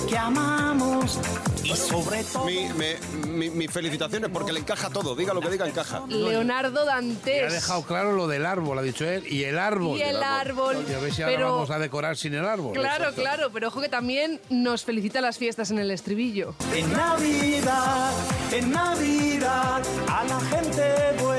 que 0.09 0.17
amamos 0.17 1.19
y 1.63 1.75
sobre 1.75 2.23
todo... 2.23 2.45
Mi, 2.45 2.67
me- 2.73 2.97
mi- 3.27 3.49
mis 3.49 3.71
felicitaciones 3.71 4.29
porque 4.31 4.53
le 4.53 4.59
encaja 4.59 4.89
todo. 4.89 5.15
Diga 5.15 5.33
lo 5.33 5.41
que 5.41 5.49
diga, 5.49 5.67
encaja. 5.67 6.03
Leonardo 6.07 6.85
Y 6.85 6.89
ha 6.89 6.95
Dantes. 6.95 7.51
dejado 7.53 7.81
claro 7.83 8.13
lo 8.13 8.27
del 8.27 8.45
árbol, 8.45 8.77
ha 8.79 8.81
dicho 8.81 9.05
él, 9.05 9.25
y 9.27 9.43
el 9.43 9.57
árbol. 9.57 9.97
Y 9.97 10.01
el 10.03 10.21
árbol. 10.21 10.85
Y 10.89 10.93
a 10.93 10.99
ver 10.99 11.13
si 11.13 11.21
ahora 11.23 11.35
Pero- 11.35 11.51
vamos 11.53 11.71
a 11.71 11.79
decorar 11.79 12.17
sin 12.17 12.33
el 12.35 12.45
árbol. 12.45 12.73
Claro, 12.73 13.13
claro, 13.13 13.49
pero 13.51 13.67
ojo 13.69 13.81
que 13.81 13.89
también 13.89 14.39
nos 14.49 14.83
felicita 14.83 15.21
las 15.21 15.37
fiestas 15.37 15.71
en 15.71 15.79
el 15.79 15.91
estribillo. 15.91 16.53
En 16.75 16.91
Navidad, 16.93 18.11
en 18.51 18.71
Navidad, 18.71 19.81
a 20.11 20.23
la 20.23 20.39
gente 20.41 20.83
buena 21.23 21.34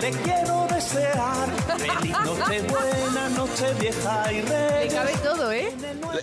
le 0.00 0.10
quiero 0.10 0.66
desear 0.72 1.48
feliz 1.78 2.16
noche 2.24 2.60
buena, 2.62 3.28
noche 3.30 3.72
vieja 3.78 4.32
y 4.32 4.42
Le 4.42 4.68
reyes. 4.78 4.94
cabe 4.94 5.12
todo, 5.22 5.52
¿eh? 5.52 5.72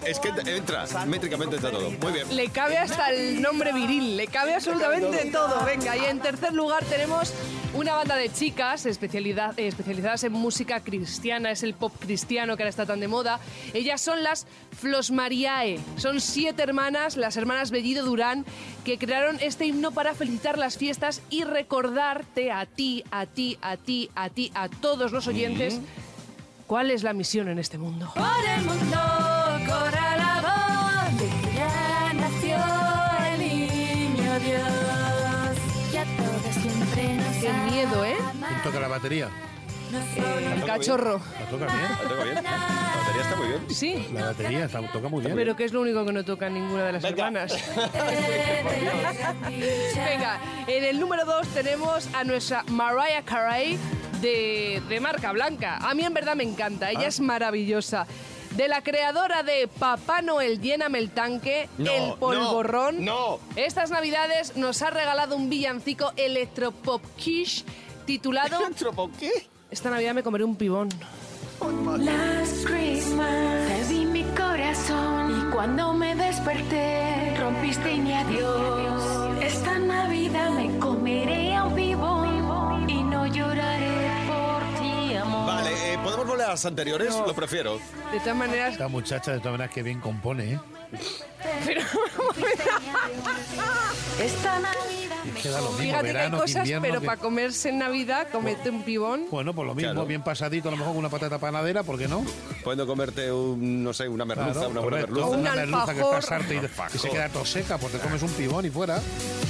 Es 0.05 0.19
que 0.19 0.29
entra, 0.45 0.85
métricamente 1.05 1.55
entra 1.57 1.71
todo. 1.71 1.89
Muy 1.91 2.11
bien. 2.13 2.35
Le 2.35 2.49
cabe 2.49 2.77
hasta 2.77 3.09
el 3.11 3.41
nombre 3.41 3.71
viril, 3.73 4.17
le 4.17 4.27
cabe 4.27 4.55
absolutamente 4.55 5.29
todo. 5.31 5.63
Venga, 5.65 5.95
y 5.95 6.05
en 6.05 6.19
tercer 6.19 6.53
lugar 6.53 6.83
tenemos 6.85 7.33
una 7.73 7.93
banda 7.93 8.15
de 8.15 8.31
chicas 8.31 8.85
especialidad- 8.85 9.57
eh, 9.59 9.67
especializadas 9.67 10.23
en 10.23 10.31
música 10.33 10.79
cristiana, 10.81 11.51
es 11.51 11.63
el 11.63 11.73
pop 11.73 11.93
cristiano 11.99 12.57
que 12.57 12.63
ahora 12.63 12.69
está 12.69 12.85
tan 12.85 12.99
de 12.99 13.07
moda. 13.07 13.39
Ellas 13.73 14.01
son 14.01 14.23
las 14.23 14.47
Flos 14.79 15.11
Mariae. 15.11 15.79
Son 15.97 16.19
siete 16.21 16.63
hermanas, 16.63 17.17
las 17.17 17.37
hermanas 17.37 17.71
Bellido 17.71 18.05
Durán, 18.05 18.45
que 18.83 18.97
crearon 18.97 19.37
este 19.41 19.65
himno 19.65 19.91
para 19.91 20.13
felicitar 20.13 20.57
las 20.57 20.77
fiestas 20.77 21.21
y 21.29 21.43
recordarte 21.43 22.51
a 22.51 22.65
ti, 22.65 23.03
a 23.11 23.25
ti, 23.25 23.57
a 23.61 23.77
ti, 23.77 24.09
a 24.15 24.29
ti, 24.29 24.51
a 24.55 24.69
todos 24.69 25.11
los 25.11 25.27
oyentes, 25.27 25.79
cuál 26.65 26.89
es 26.91 27.03
la 27.03 27.13
misión 27.13 27.47
en 27.47 27.59
este 27.59 27.77
mundo. 27.77 28.11
Por 28.15 28.25
el 28.57 28.63
mundo 28.63 28.97
corre 29.67 30.16
¿Quién 38.57 38.73
toca 38.73 38.79
la 38.79 38.87
batería? 38.87 39.29
El 40.55 40.65
cachorro. 40.65 41.21
¿La 41.39 41.45
toca 41.45 41.65
bien? 41.67 41.81
¿La 41.91 42.09
toca 42.09 42.23
bien? 42.23 42.35
La 42.35 42.41
batería 42.41 43.21
está 43.21 43.35
muy 43.35 43.47
bien. 43.49 43.61
Sí, 43.69 44.07
La 44.13 44.25
batería 44.25 44.65
está- 44.65 44.91
toca 44.91 45.07
muy 45.09 45.23
bien. 45.23 45.35
pero 45.35 45.55
que 45.55 45.63
es 45.65 45.73
lo 45.73 45.81
único 45.81 46.03
que 46.05 46.11
no 46.11 46.25
toca 46.25 46.49
ninguna 46.49 46.85
de 46.85 46.93
las 46.93 47.03
hermanas. 47.03 47.53
Venga, 49.95 50.39
en 50.67 50.83
el 50.83 50.99
número 50.99 51.23
2 51.25 51.47
tenemos 51.49 52.09
a 52.13 52.23
nuestra 52.23 52.63
Mariah 52.69 53.21
Carey 53.23 53.77
de, 54.21 54.81
de 54.89 54.99
marca 54.99 55.31
blanca. 55.31 55.77
A 55.77 55.93
mí 55.93 56.03
en 56.03 56.13
verdad 56.13 56.35
me 56.35 56.43
encanta, 56.43 56.89
ella 56.91 57.07
es 57.07 57.19
maravillosa. 57.19 58.07
De 58.55 58.67
la 58.67 58.81
creadora 58.81 59.43
de 59.43 59.67
Papá 59.67 60.21
Noel, 60.23 60.59
lléname 60.59 60.97
el 60.97 61.11
tanque, 61.11 61.69
No, 61.77 61.91
el 61.91 62.13
polvorrón. 62.17 63.05
no, 63.05 63.37
no. 63.37 63.39
Estas 63.55 63.91
navidades 63.91 64.57
nos 64.57 64.81
ha 64.81 64.89
regalado 64.89 65.35
un 65.35 65.47
villancico 65.49 66.11
electropop 66.15 67.03
quiche 67.17 67.63
titulado 68.07 68.57
qué? 69.19 69.47
Esta 69.69 69.91
Navidad 69.91 70.15
me 70.15 70.23
comeré 70.23 70.43
un 70.45 70.55
pibón. 70.55 70.89
Last 71.99 72.65
Christmas 72.65 73.67
te 73.67 73.83
di 73.93 74.05
mi 74.05 74.23
corazón 74.23 75.39
y 75.39 75.51
cuando 75.51 75.93
me 75.93 76.15
desperté 76.15 77.35
rompiste 77.37 77.95
mi 77.97 78.13
adiós. 78.13 79.03
Esta 79.41 79.77
Navidad 79.77 80.51
me 80.51 80.79
comeré 80.79 81.53
a 81.53 81.65
un 81.65 81.75
vivo 81.75 82.25
y 82.87 83.03
no 83.03 83.27
lloraré 83.27 84.09
por 84.27 84.63
ti, 84.81 85.13
amor. 85.15 85.47
Vale, 85.47 85.93
eh, 85.93 85.97
¿podemos 86.01 86.25
volver 86.27 86.45
a 86.45 86.49
las 86.51 86.65
anteriores? 86.65 87.13
Lo 87.13 87.33
prefiero. 87.33 87.77
De 88.11 88.19
todas 88.19 88.35
maneras, 88.37 88.71
Esta 88.73 88.87
muchacha, 88.87 89.31
de 89.33 89.39
todas 89.39 89.53
maneras, 89.53 89.73
que 89.73 89.83
bien 89.83 89.99
compone, 89.99 90.53
¿eh? 90.53 90.59
pero 91.65 91.81
Esta 94.23 94.59
Navidad 94.59 94.86
que 95.41 95.49
da 95.49 95.61
lo 95.61 95.69
mismo, 95.71 95.77
fíjate 95.83 96.01
que 96.03 96.07
hay 96.07 96.13
verano, 96.13 96.37
que 96.37 96.41
cosas, 96.41 96.55
invierno, 96.57 96.81
pero 96.87 96.99
que- 97.01 97.05
para 97.07 97.21
comerse 97.21 97.69
en 97.69 97.77
Navidad, 97.79 98.27
comete 98.31 98.69
un 98.69 98.83
pibón. 98.83 99.25
Bueno, 99.31 99.53
pues 99.53 99.67
lo 99.67 99.75
mismo, 99.75 99.91
Claro. 99.91 100.05
bien 100.07 100.23
pasadito, 100.23 100.69
a 100.69 100.71
lo 100.71 100.77
mejor 100.77 100.93
con 100.93 100.99
una 100.99 101.09
patata 101.09 101.37
panadera, 101.39 101.83
¿por 101.83 101.97
qué 101.97 102.07
no? 102.07 102.23
Puedo 102.63 102.85
comerte 102.87 103.31
un, 103.31 103.83
no 103.83 103.93
sé, 103.93 104.07
una 104.07 104.25
merluza, 104.25 104.51
Claro, 104.53 104.69
una 104.69 104.79
buena 104.81 104.97
correcto. 104.97 105.13
merluza. 105.15 105.35
Un 105.35 105.39
Una 105.41 105.55
merluza 105.55 105.93
que 105.93 106.01
alfajor. 106.01 106.43
y, 106.93 106.95
y 106.95 106.99
se 106.99 107.09
queda 107.09 107.29
todo 107.29 107.45
seca, 107.45 107.77
pues 107.77 107.93
te 107.93 107.99
comes 107.99 108.21
un 108.21 108.31
pibón 108.31 108.65
y 108.65 108.69
fuera. 108.69 109.01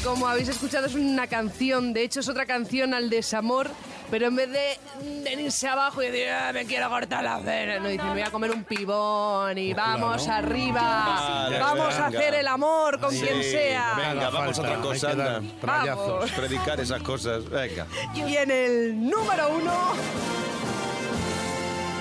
Como 0.04 0.28
habéis 0.28 0.48
escuchado, 0.50 0.86
es 0.88 0.96
una 0.96 1.28
canción. 1.28 1.94
De 1.94 2.04
hecho, 2.04 2.20
es 2.20 2.30
otra 2.30 2.46
canción 2.46 2.94
al 2.94 3.10
desamor. 3.10 3.70
Pero 4.10 4.28
en 4.28 4.36
vez 4.38 4.50
de 4.50 4.80
venirse 5.24 5.68
abajo 5.68 6.02
y 6.02 6.06
decir, 6.10 6.30
"Ah, 6.30 6.52
me 6.54 6.66
quiero 6.66 6.90
cortar 6.90 7.24
las 7.26 7.44
venas, 7.44 7.82
no, 7.82 7.90
dicen, 7.90 8.06
me 8.08 8.14
voy 8.14 8.22
a 8.22 8.32
comer 8.32 8.52
un 8.52 8.64
pibón 8.64 9.58
y 9.58 9.74
vamos 9.74 10.24
claro. 10.24 10.48
arriba. 10.48 11.42
Vale, 11.44 11.60
vamos 11.60 11.94
a 11.96 12.06
hacer 12.08 12.34
el 12.36 12.48
amor 12.48 13.00
con 13.02 13.12
Sí, 13.12 13.20
quien 13.20 13.44
sea. 13.44 13.94
Venga, 13.98 14.30
vamos 14.30 14.58
a 14.58 14.62
otra 14.62 14.76
cosa, 14.78 15.10
anda. 15.12 15.42
Vamos. 15.62 16.32
Predicar 16.32 16.80
esas 16.80 17.02
cosas. 17.02 17.50
Venga, 17.50 17.86
Y 18.16 18.36
en 18.38 18.50
el 18.52 19.10
número 19.10 19.50
uno, 19.50 19.74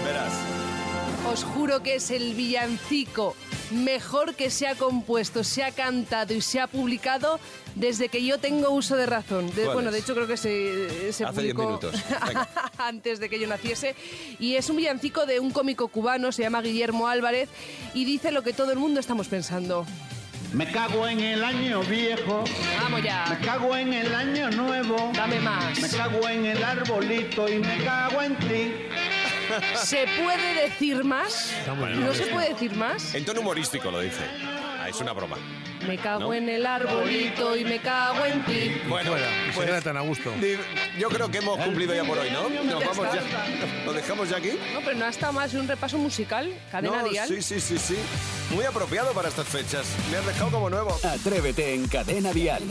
verás. 0.05 0.33
os 1.33 1.43
juro 1.45 1.83
que 1.83 1.97
es 1.97 2.11
el 2.13 2.35
villancico 2.35 3.35
mejor 3.71 4.35
que 4.35 4.51
se 4.51 4.67
ha 4.67 4.75
compuesto, 4.75 5.45
se 5.45 5.65
ha 5.65 5.71
cantado 5.73 6.35
y 6.35 6.41
se 6.41 6.61
ha 6.61 6.67
publicado 6.67 7.39
desde 7.75 8.09
que 8.09 8.25
yo 8.25 8.39
tengo 8.39 8.71
uso 8.71 8.97
de 8.97 9.07
razón. 9.07 9.47
De- 9.55 9.63
¿Cuál 9.65 9.75
bueno, 9.75 9.89
es? 9.91 9.95
de 9.95 10.01
hecho 10.01 10.15
creo 10.15 10.27
que 10.27 10.37
se, 10.37 11.13
se 11.13 11.25
Hace 11.25 11.43
diez 11.43 11.55
publicó 11.55 11.63
minutos. 11.67 11.95
Antes 12.79 13.21
de 13.21 13.29
que 13.29 13.39
yo 13.39 13.47
naciese. 13.47 13.95
Y 14.39 14.55
es 14.57 14.71
un 14.71 14.77
villancico 14.77 15.27
de 15.27 15.41
un 15.41 15.51
cómico 15.51 15.89
cubano, 15.89 16.33
se 16.33 16.43
llama 16.43 16.63
Guillermo 16.63 17.09
Álvarez, 17.09 17.49
y 17.95 18.05
dice 18.05 18.31
lo 18.31 18.43
que 18.43 18.53
todo 18.53 18.73
el 18.73 18.79
mundo 18.79 19.01
estamos 19.01 19.29
pensando. 19.29 19.87
Me 20.53 20.71
cago 20.71 21.07
en 21.09 21.21
el 21.21 21.43
año 21.45 21.83
viejo, 21.83 22.45
Vamos 22.81 23.01
me 23.03 23.07
ya, 23.07 23.39
cago 23.45 23.77
en 23.77 23.93
el 23.93 24.15
año 24.15 24.49
nuevo, 24.53 25.11
dame 25.13 25.41
más. 25.41 25.79
me 25.81 25.89
cago 25.89 26.27
en 26.29 26.47
el 26.47 26.63
arbolito 26.63 27.49
y 27.49 27.59
me 27.59 27.85
cago 27.85 28.23
en 28.23 28.37
ti. 28.39 28.73
¿Se 29.76 30.07
puede 30.23 30.55
decir 30.69 31.05
más? 31.05 31.53
¿No 31.97 32.15
se 32.15 32.26
puede 32.26 32.50
decir 32.50 32.75
más? 32.75 33.15
En 33.15 33.25
tono 33.25 33.41
humorístico 33.41 33.91
lo 33.91 34.00
dice. 34.00 34.23
Ah, 34.81 34.88
es 34.88 35.00
una 35.00 35.12
broma. 35.12 35.37
Me 35.87 35.99
cago 35.99 36.21
¿No? 36.21 36.35
en 36.35 36.49
el 36.49 36.67
arbolito 36.67 37.57
y 37.57 37.65
me 37.65 37.79
cago 37.79 38.25
en 38.25 38.45
ti. 38.45 38.73
Bueno, 38.88 39.11
fuera, 39.12 39.26
y 39.26 39.47
se 39.50 39.53
pues, 39.55 39.67
queda 39.67 39.81
tan 39.81 39.97
a 39.97 40.00
gusto. 40.00 40.33
yo 40.99 41.09
creo 41.09 41.31
que 41.31 41.38
hemos 41.38 41.59
cumplido 41.61 41.95
ya 41.95 42.03
por 42.05 42.19
hoy, 42.19 42.31
¿no? 42.31 42.49
Nos 42.49 42.81
Ya 42.81 42.88
vamos 42.88 43.07
está. 43.15 43.47
ya. 43.47 43.85
¿Lo 43.85 43.93
dejamos 43.93 44.29
ya 44.29 44.38
aquí? 44.38 44.50
No, 44.75 44.81
pero 44.81 44.97
no 44.97 45.05
ha 45.05 45.09
estado 45.11 45.33
más 45.33 45.53
de 45.53 45.61
un 45.61 45.69
repaso 45.69 45.99
musical, 45.99 46.53
cadena 46.73 47.03
No, 47.03 47.09
dial. 47.09 47.29
sí, 47.29 47.41
sí, 47.43 47.61
sí, 47.61 47.79
sí. 47.79 47.97
Muy 48.50 48.65
apropiado 48.65 49.12
para 49.12 49.29
estas 49.29 49.47
fechas. 49.47 49.87
Me 50.11 50.17
has 50.17 50.26
dejado 50.26 50.50
como 50.50 50.71
nuevo. 50.71 50.97
Atrévete 51.05 51.75
en 51.75 51.87
Cadena 51.88 52.33
Dial. 52.33 52.62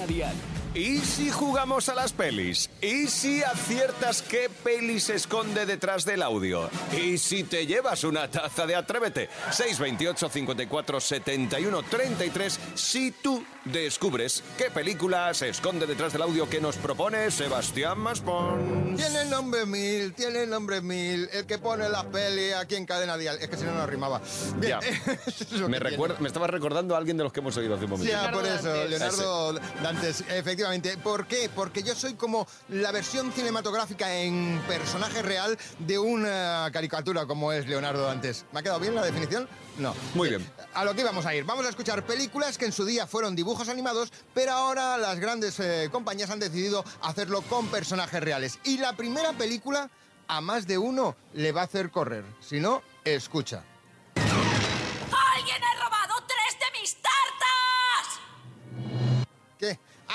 ¿Y 0.75 0.99
si 0.99 1.31
jugamos 1.31 1.87
a 1.87 1.95
las 1.95 2.11
pelis? 2.11 2.69
¿Y 2.81 3.07
si 3.07 3.41
aciertas 3.41 4.21
qué 4.21 4.49
peli 4.61 4.99
se 4.99 5.15
esconde 5.15 5.65
detrás 5.65 6.03
del 6.03 6.21
audio? 6.21 6.69
¿Y 6.91 7.17
si 7.17 7.45
te 7.45 7.65
llevas 7.65 8.03
una 8.03 8.29
taza 8.29 8.65
de 8.65 8.75
Atrévete? 8.75 9.29
628 9.51 10.27
54 10.27 10.99
71 10.99 11.83
33 11.83 12.59
si 12.75 13.11
tú 13.11 13.41
descubres 13.63 14.43
qué 14.57 14.65
película 14.69 15.33
se 15.33 15.47
esconde 15.47 15.87
detrás 15.87 16.11
del 16.11 16.23
audio 16.23 16.49
que 16.49 16.59
nos 16.59 16.75
propone 16.75 17.31
Sebastián 17.31 17.97
Maspons. 17.97 18.97
Tiene 18.97 19.25
nombre 19.25 19.65
mil, 19.65 20.13
tiene 20.13 20.45
nombre 20.45 20.81
mil. 20.81 21.29
El 21.31 21.45
que 21.45 21.57
pone 21.57 21.87
la 21.87 22.03
peli 22.03 22.51
aquí 22.51 22.75
en 22.75 22.85
cadena 22.85 23.17
dial. 23.17 23.37
Es 23.39 23.47
que 23.47 23.55
si 23.55 23.63
no, 23.63 23.73
no 23.73 23.87
rimaba. 23.87 24.21
Bien, 24.57 24.77
Me, 25.07 25.15
que 25.15 25.45
tiene. 25.45 25.79
recuerda, 25.79 26.17
me 26.19 26.27
estaba 26.27 26.47
recordando 26.47 26.95
a 26.95 26.97
alguien 26.97 27.15
de 27.15 27.23
los 27.23 27.31
que 27.31 27.39
hemos 27.39 27.55
oído 27.55 27.75
hace 27.75 27.85
un 27.85 27.91
momento. 27.91 28.11
Ya, 28.11 28.29
por 28.29 28.45
eso, 28.45 28.67
Dantes. 28.67 28.89
Leonardo 28.89 29.53
Dantes. 29.81 30.19
Efectivamente, 30.29 30.64
efectivamente. 30.65 30.97
¿Por 30.97 31.27
qué? 31.27 31.49
Porque 31.53 31.83
yo 31.83 31.93
soy 31.95 32.15
como 32.15 32.47
la 32.69 32.91
versión 32.91 33.31
cinematográfica 33.31 34.13
en 34.15 34.61
personaje 34.67 35.21
real 35.21 35.57
de 35.79 35.99
una 35.99 36.69
caricatura 36.73 37.25
como 37.25 37.51
es 37.51 37.67
Leonardo 37.67 38.09
antes. 38.09 38.45
¿Me 38.51 38.59
ha 38.59 38.63
quedado 38.63 38.79
bien 38.79 38.95
la 38.95 39.03
definición? 39.03 39.47
No. 39.77 39.93
Muy 40.13 40.29
bien. 40.29 40.49
A 40.73 40.85
lo 40.85 40.95
que 40.95 41.01
íbamos 41.01 41.25
a 41.25 41.35
ir. 41.35 41.43
Vamos 41.43 41.65
a 41.65 41.69
escuchar 41.69 42.03
películas 42.05 42.57
que 42.57 42.65
en 42.65 42.71
su 42.71 42.85
día 42.85 43.05
fueron 43.05 43.35
dibujos 43.35 43.69
animados, 43.69 44.11
pero 44.33 44.53
ahora 44.53 44.97
las 44.97 45.19
grandes 45.19 45.59
eh, 45.59 45.89
compañías 45.91 46.29
han 46.29 46.39
decidido 46.39 46.83
hacerlo 47.01 47.41
con 47.43 47.67
personajes 47.67 48.21
reales. 48.23 48.59
Y 48.63 48.77
la 48.77 48.93
primera 48.93 49.33
película 49.33 49.89
a 50.27 50.41
más 50.41 50.65
de 50.65 50.77
uno 50.77 51.15
le 51.33 51.51
va 51.51 51.61
a 51.61 51.65
hacer 51.65 51.91
correr. 51.91 52.23
Si 52.39 52.59
no, 52.59 52.81
escucha. 53.03 53.63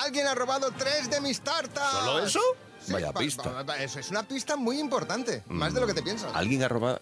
¿Alguien 0.04 0.26
ha 0.26 0.34
robado 0.34 0.70
tres 0.76 1.10
de 1.10 1.20
mis 1.20 1.40
tartas? 1.40 1.90
¿Solo 1.92 2.24
eso? 2.24 2.40
Sí, 2.84 2.92
Vaya 2.92 3.12
pista. 3.12 3.64
Eso 3.78 3.98
es 4.00 4.10
una 4.10 4.22
pista 4.22 4.56
muy 4.56 4.78
importante, 4.80 5.42
más 5.48 5.74
de 5.74 5.80
lo 5.80 5.86
que 5.86 5.94
te 5.94 6.02
piensas. 6.02 6.30
Alguien 6.34 6.62
ha 6.62 6.68
robado 6.68 7.00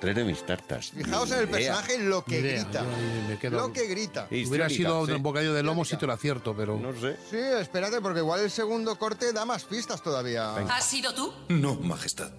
tres 0.00 0.14
de 0.14 0.24
mis 0.24 0.44
tartas. 0.46 0.90
Fijaos 0.90 1.30
en 1.32 1.38
el 1.40 1.48
personaje 1.48 1.98
lo 1.98 2.24
que 2.24 2.38
Idea, 2.38 2.62
grita. 2.62 2.84
me 3.28 3.38
quedo- 3.38 3.56
Lo 3.56 3.72
que 3.72 3.86
grita. 3.86 4.28
Hubiera 4.30 4.68
sido 4.68 5.04
sí. 5.06 5.12
un 5.12 5.22
bocadillo 5.22 5.54
de 5.54 5.62
lomo 5.62 5.84
si 5.84 5.96
te 5.96 6.06
lo 6.06 6.12
acierto, 6.12 6.54
pero... 6.56 6.78
No 6.78 6.92
sé. 7.00 7.16
Sí, 7.30 7.36
espérate, 7.38 8.00
porque 8.00 8.20
igual 8.20 8.40
el 8.40 8.50
segundo 8.50 8.96
corte 8.98 9.32
da 9.32 9.44
más 9.44 9.64
pistas 9.64 10.02
todavía. 10.02 10.54
¿Has 10.56 10.84
sido 10.86 11.12
tú? 11.14 11.32
No, 11.48 11.74
Majestad. 11.74 12.30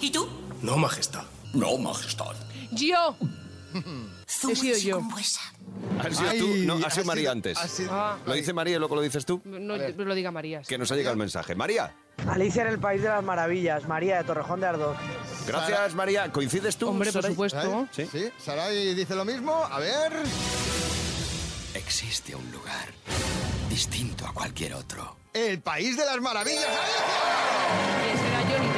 ¿Y 0.00 0.10
tú? 0.10 0.28
No, 0.62 0.76
Majestad. 0.76 1.24
No, 1.54 1.76
Majestad. 1.78 2.34
Yo. 2.70 3.16
He 3.74 4.56
sido 4.56 4.76
yo. 4.78 5.00
¿Has 6.00 6.16
sido 6.16 6.30
Ay, 6.30 6.38
tú? 6.38 6.46
No, 6.66 6.74
ha 6.82 6.86
ha 6.86 6.90
sido 6.90 7.04
María 7.06 7.30
antes. 7.30 7.56
ha 7.58 7.68
sido- 7.68 7.90
Ah. 7.92 8.18
Lo 8.26 8.34
dice 8.34 8.52
María 8.52 8.76
y 8.76 8.78
luego 8.78 8.96
lo 8.96 9.02
dices 9.02 9.24
tú. 9.24 9.40
No, 9.44 9.58
no 9.58 9.76
lo 9.76 10.14
diga 10.14 10.30
María. 10.30 10.60
sí. 10.62 10.68
Que 10.68 10.78
nos 10.78 10.90
ha 10.92 10.96
llegado 10.96 11.12
el 11.12 11.18
mensaje. 11.18 11.54
María, 11.54 11.94
Alicia 12.28 12.62
en 12.62 12.68
el 12.68 12.78
País 12.78 13.02
de 13.02 13.08
las 13.08 13.22
Maravillas, 13.24 13.86
María 13.88 14.18
de 14.18 14.24
Torrejón 14.24 14.60
de 14.60 14.66
Ardoz. 14.66 14.96
gracias 15.46 15.94
María. 15.94 16.30
¿Coincides 16.32 16.76
tú? 16.76 16.88
Hombre, 16.88 17.10
por 17.12 17.22
Saray? 17.22 17.34
supuesto. 17.34 17.88
¿Sí? 17.92 18.08
Sí, 18.10 18.30
Saray 18.38 18.94
dice 18.94 19.14
lo 19.14 19.24
mismo. 19.24 19.54
A 19.64 19.78
ver. 19.78 20.12
Existe 21.74 22.34
un 22.34 22.50
lugar 22.52 22.88
distinto 23.68 24.26
a 24.26 24.32
cualquier 24.32 24.74
otro. 24.74 25.16
El 25.32 25.60
país 25.60 25.96
de 25.96 26.04
las 26.04 26.20
maravillas. 26.20 26.66
Johnny 28.50 28.66
Depp. 28.66 28.71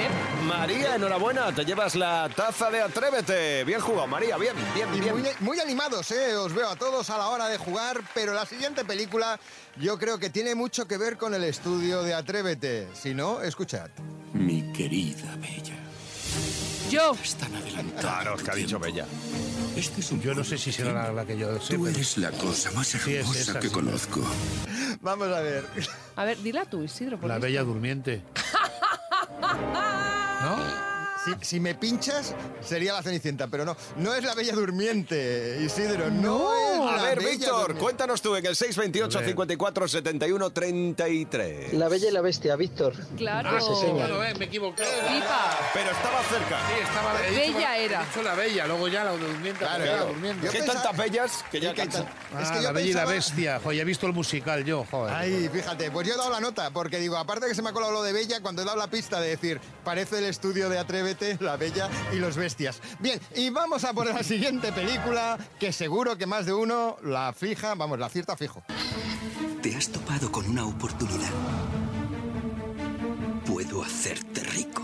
María, 0.46 0.96
enhorabuena. 0.96 1.52
Te 1.54 1.64
llevas 1.64 1.94
la 1.94 2.28
taza 2.34 2.70
de 2.70 2.80
Atrévete. 2.82 3.64
Bien 3.64 3.80
jugado, 3.80 4.06
María. 4.06 4.36
Bien, 4.36 4.54
bien, 4.74 4.88
Y 4.94 5.00
bien. 5.00 5.14
muy, 5.18 5.28
muy 5.40 5.60
animados, 5.60 6.10
¿eh? 6.10 6.36
Os 6.36 6.52
veo 6.54 6.68
a 6.68 6.76
todos 6.76 7.08
a 7.10 7.18
la 7.18 7.28
hora 7.28 7.48
de 7.48 7.56
jugar, 7.58 8.00
pero 8.14 8.32
la 8.34 8.44
siguiente 8.46 8.84
película 8.84 9.38
yo 9.80 9.98
creo 9.98 10.18
que 10.18 10.30
tiene 10.30 10.54
mucho 10.54 10.86
que 10.86 10.96
ver 10.98 11.16
con 11.16 11.34
el 11.34 11.44
estudio 11.44 12.02
de 12.02 12.14
Atrévete. 12.14 12.88
Si 12.94 13.14
no, 13.14 13.40
escuchad. 13.42 13.88
Mi 14.32 14.72
querida 14.72 15.34
Bella. 15.36 15.74
Yo. 16.90 17.14
Están 17.22 17.54
adelantados. 17.56 18.00
Claro, 18.00 18.36
que 18.36 18.50
ha 18.50 18.54
dicho 18.54 18.78
Bella. 18.78 19.06
Este 19.76 20.00
es 20.00 20.12
un 20.12 20.20
Yo 20.20 20.34
no 20.34 20.44
sé 20.44 20.56
si 20.56 20.70
será 20.70 20.92
la, 20.92 21.12
la 21.12 21.24
que 21.24 21.36
yo 21.36 21.58
sé. 21.60 21.74
Tú 21.76 21.86
eres 21.88 22.16
la 22.18 22.30
cosa 22.30 22.70
más 22.72 22.86
Sí, 22.86 22.98
es 22.98 23.06
hermosa 23.26 23.40
esa, 23.40 23.58
que 23.60 23.68
sí. 23.68 23.74
conozco. 23.74 24.20
Vamos 25.00 25.28
a 25.28 25.40
ver. 25.40 25.66
A 26.16 26.24
ver, 26.24 26.38
dila 26.42 26.64
tú, 26.64 26.82
Isidro. 26.84 27.18
por 27.18 27.28
La 27.28 27.34
esto. 27.36 27.46
bella 27.46 27.62
durmiente. 27.64 28.22
¿No? 31.26 31.38
Si, 31.40 31.46
si 31.46 31.60
me 31.60 31.74
pinchas, 31.74 32.34
sería 32.60 32.92
la 32.92 33.02
Cenicienta, 33.02 33.48
pero 33.48 33.64
no. 33.64 33.76
No 33.96 34.14
es 34.14 34.24
la 34.24 34.34
Bella 34.34 34.54
Durmiente, 34.54 35.60
Isidro. 35.64 36.10
No, 36.10 36.52
es 36.54 36.73
A 36.94 36.96
la 36.96 37.02
ver, 37.14 37.18
Víctor, 37.20 37.76
cuéntanos 37.76 38.22
tú 38.22 38.34
en 38.36 38.46
el 38.46 38.56
628 38.56 39.18
A 39.18 39.20
ver. 39.20 39.30
54 39.30 39.88
71 39.88 40.50
33. 40.50 41.72
La 41.74 41.88
Bella 41.88 42.08
y 42.08 42.12
la 42.12 42.20
Bestia, 42.20 42.56
Víctor. 42.56 42.94
Claro. 43.16 43.60
Sí, 43.60 43.74
señor. 43.80 44.08
Bueno, 44.08 44.24
eh, 44.24 44.34
me 44.38 44.44
he 44.44 44.48
equivocado. 44.48 44.88
Pipa. 45.08 45.58
Pero 45.72 45.90
estaba 45.90 46.22
cerca. 46.24 46.58
Sí, 46.68 46.82
estaba... 46.82 47.26
he 47.26 47.30
dicho 47.30 47.54
Bella 47.56 47.60
la- 47.70 47.76
era. 47.78 48.02
He 48.02 48.06
dicho 48.06 48.22
la 48.22 48.34
bella, 48.34 48.66
luego 48.66 48.88
ya 48.88 49.04
la 49.04 49.12
durmiente. 49.12 49.58
Claro, 49.58 49.84
claro. 49.84 50.06
durmiente. 50.06 50.48
¿Qué 50.48 50.58
pensaba- 50.58 50.82
tantas 50.82 50.96
bellas 50.96 51.44
que 51.50 51.60
ya 51.60 51.68
Sí, 51.70 51.74
que 51.74 51.82
cansa? 51.82 51.98
tan- 52.04 52.42
es 52.42 52.48
Ah, 52.48 52.52
que 52.52 52.58
yo 52.58 52.62
la 52.62 52.72
bella 52.72 52.88
y 52.90 52.92
la 52.92 53.04
bestia. 53.04 53.60
Joder, 53.62 53.80
he 53.80 53.84
visto 53.84 54.06
el 54.06 54.12
musical 54.12 54.64
yo, 54.64 54.84
joder. 54.90 55.14
Ay, 55.14 55.48
fíjate, 55.52 55.90
pues 55.90 56.06
yo 56.08 56.14
he 56.14 56.16
dado 56.16 56.30
la 56.30 56.40
nota, 56.40 56.70
porque 56.70 56.98
digo, 56.98 57.16
aparte 57.16 57.46
de 57.46 57.50
que 57.50 57.54
se 57.54 57.62
me 57.62 57.70
ha 57.70 57.72
colado 57.72 57.92
lo 57.92 58.02
de 58.02 58.12
Bella, 58.12 58.40
cuando 58.40 58.62
he 58.62 58.64
dado 58.64 58.76
la 58.78 58.88
pista 58.88 59.20
de 59.20 59.28
decir, 59.28 59.60
parece 59.84 60.18
el 60.18 60.24
estudio 60.24 60.68
de 60.68 60.78
Atrévete, 60.78 61.36
La 61.40 61.56
Bella 61.56 61.88
y 62.12 62.16
los 62.16 62.36
Bestias. 62.36 62.80
Bien, 62.98 63.20
y 63.34 63.50
vamos 63.50 63.84
a 63.84 63.92
por 63.92 64.06
la 64.06 64.22
siguiente 64.22 64.72
película, 64.72 65.38
que 65.58 65.72
seguro 65.72 66.16
que 66.18 66.26
más 66.26 66.46
de 66.46 66.52
uno 66.52 66.83
la 67.02 67.32
fija, 67.32 67.74
vamos, 67.74 67.98
la 67.98 68.06
acierta 68.06 68.36
fijo. 68.36 68.62
Te 69.62 69.74
has 69.76 69.88
topado 69.88 70.30
con 70.30 70.48
una 70.48 70.66
oportunidad. 70.66 71.30
Puedo 73.46 73.82
hacerte 73.82 74.42
rico. 74.42 74.82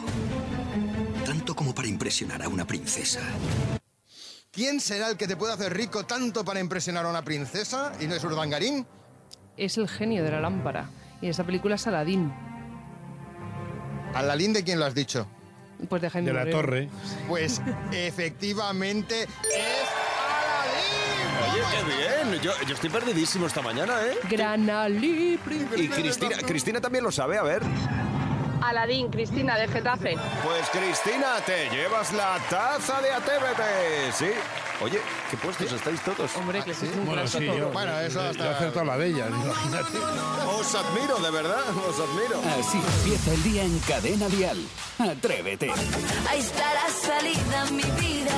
Tanto 1.25 1.55
como 1.55 1.75
para 1.75 1.89
impresionar 1.89 2.43
a 2.43 2.49
una 2.49 2.67
princesa. 2.67 3.21
¿Quién 4.51 4.81
será 4.81 5.09
el 5.09 5.17
que 5.17 5.29
te 5.29 5.37
puede 5.37 5.53
hacer 5.53 5.73
rico 5.75 6.05
tanto 6.05 6.45
para 6.45 6.61
impresionar 6.61 7.07
a 7.07 7.11
una 7.11 7.23
princesa? 7.23 7.93
¿Y 8.01 8.07
no 8.07 8.15
es 8.15 8.25
Urdangarín? 8.25 8.87
Es 9.57 9.79
el 9.79 9.89
genio 9.89 10.25
de 10.25 10.31
la 10.33 10.41
lámpara. 10.41 10.91
Y 11.21 11.29
esa 11.29 11.45
película 11.45 11.77
es 11.77 11.87
Aladín. 11.87 12.33
¿Alalín 14.15 14.53
de 14.53 14.65
quién 14.65 14.79
lo 14.81 14.87
has 14.87 14.95
dicho? 14.95 15.29
Pues 15.89 16.03
de 16.03 16.11
Jaime 16.11 16.29
De 16.29 16.35
la 16.35 16.41
Moreno. 16.41 16.57
torre. 16.59 16.89
Pues 17.29 17.61
efectivamente 17.93 19.27
Aladín. 19.27 19.80
Qué 21.71 21.83
bien. 21.85 22.41
Yo, 22.43 22.53
yo 22.67 22.75
estoy 22.75 22.91
perdidísimo 22.91 23.47
esta 23.47 23.63
mañana, 23.63 23.95
¿eh? 24.07 24.19
Granalí, 24.29 25.39
Y 25.77 25.89
Cristina, 25.89 26.37
Cristina 26.47 26.81
también 26.81 27.05
lo 27.05 27.13
sabe, 27.13 27.39
a 27.39 27.43
ver. 27.43 27.63
Aladín, 28.63 29.09
Cristina, 29.11 29.57
de 29.57 29.69
Getafe. 29.69 30.17
Pues 30.45 30.69
Cristina, 30.71 31.37
te 31.47 31.69
llevas 31.71 32.13
la 32.13 32.39
taza 32.51 33.01
de 33.01 33.11
Atrévete. 33.13 34.13
Sí. 34.13 34.27
Oye, 34.83 34.99
¿qué 35.31 35.37
puestos 35.37 35.71
estáis 35.73 36.01
todos? 36.03 36.35
Hombre, 36.37 36.63
que 36.63 36.73
sí, 36.73 36.87
es 36.87 36.97
un 36.97 37.05
Bueno, 37.07 37.27
sí, 37.27 37.45
yo. 37.45 37.69
Bueno, 37.71 37.99
eso 38.01 38.23
yo 38.23 38.31
hasta- 38.31 38.45
he 38.47 38.55
acertado 38.55 38.85
la 38.87 38.97
bella, 38.97 39.27
imagínate. 39.29 39.99
Os 40.59 40.75
admiro, 40.75 41.19
de 41.19 41.31
verdad, 41.31 41.65
os 41.87 41.97
admiro. 42.01 42.41
Así 42.59 42.79
empieza 42.79 43.33
el 43.33 43.43
día 43.43 43.63
en 43.65 43.79
Cadena 43.81 44.29
Dial. 44.29 44.59
Atrévete. 44.99 45.71
Ahí 46.31 46.41
está 46.41 46.73
la 46.75 46.89
salida, 46.91 47.65
mi 47.73 47.83
vida. 48.01 48.33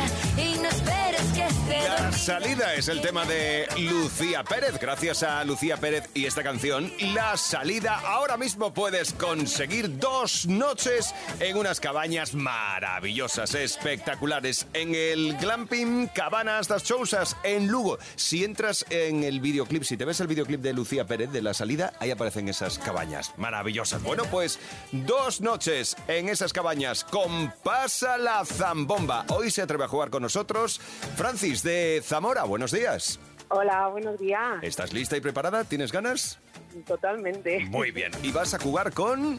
Salida 2.23 2.77
es 2.77 2.87
el 2.87 3.01
tema 3.01 3.25
de 3.25 3.67
Lucía 3.79 4.45
Pérez. 4.45 4.79
Gracias 4.81 5.25
a 5.25 5.43
Lucía 5.43 5.77
Pérez 5.77 6.09
y 6.15 6.27
esta 6.27 6.45
canción, 6.45 6.93
La 7.15 7.37
salida. 7.37 7.99
Ahora 7.99 8.37
mismo 8.37 8.73
puedes 8.73 9.13
conseguir 9.13 9.99
dos 9.99 10.47
noches 10.47 11.13
en 11.41 11.57
unas 11.57 11.81
cabañas 11.81 12.33
maravillosas, 12.35 13.57
espectaculares, 13.57 14.69
en 14.73 14.95
el 14.95 15.37
Glamping 15.37 16.07
Cabanas 16.15 16.69
das 16.69 16.85
Chousas 16.85 17.37
en 17.43 17.67
Lugo. 17.67 17.99
Si 18.15 18.45
entras 18.45 18.87
en 18.91 19.25
el 19.25 19.41
videoclip, 19.41 19.83
si 19.83 19.97
te 19.97 20.05
ves 20.05 20.21
el 20.21 20.29
videoclip 20.29 20.61
de 20.61 20.75
Lucía 20.75 21.05
Pérez 21.05 21.33
de 21.33 21.43
La 21.43 21.55
salida, 21.55 21.93
ahí 21.99 22.13
aparecen 22.13 22.49
esas 22.49 22.79
cabañas 22.79 23.33
maravillosas. 23.37 24.01
Bueno, 24.01 24.23
pues 24.31 24.61
dos 24.93 25.41
noches 25.41 25.97
en 26.07 26.29
esas 26.29 26.53
cabañas 26.53 27.03
con 27.03 27.53
Pasa 27.65 28.17
la 28.17 28.45
Zambomba. 28.45 29.25
Hoy 29.29 29.51
se 29.51 29.63
atreve 29.63 29.87
a 29.87 29.89
jugar 29.89 30.11
con 30.11 30.23
nosotros 30.23 30.81
Francis 31.17 31.65
de 31.65 32.01
Zamora. 32.13 32.45
Buenos 32.45 32.73
días. 32.73 33.19
Hola, 33.49 33.89
buenos 33.89 34.19
días. 34.19 34.63
¿Estás 34.63 34.93
lista 34.93 35.17
y 35.17 35.23
preparada? 35.23 35.65
¿Tienes 35.65 35.91
ganas? 35.91 36.39
Totalmente. 36.87 37.61
Muy 37.71 37.91
bien. 37.91 38.13
Y 38.23 38.31
vas 38.31 38.53
a 38.53 38.59
jugar 38.59 38.93
con, 38.93 39.39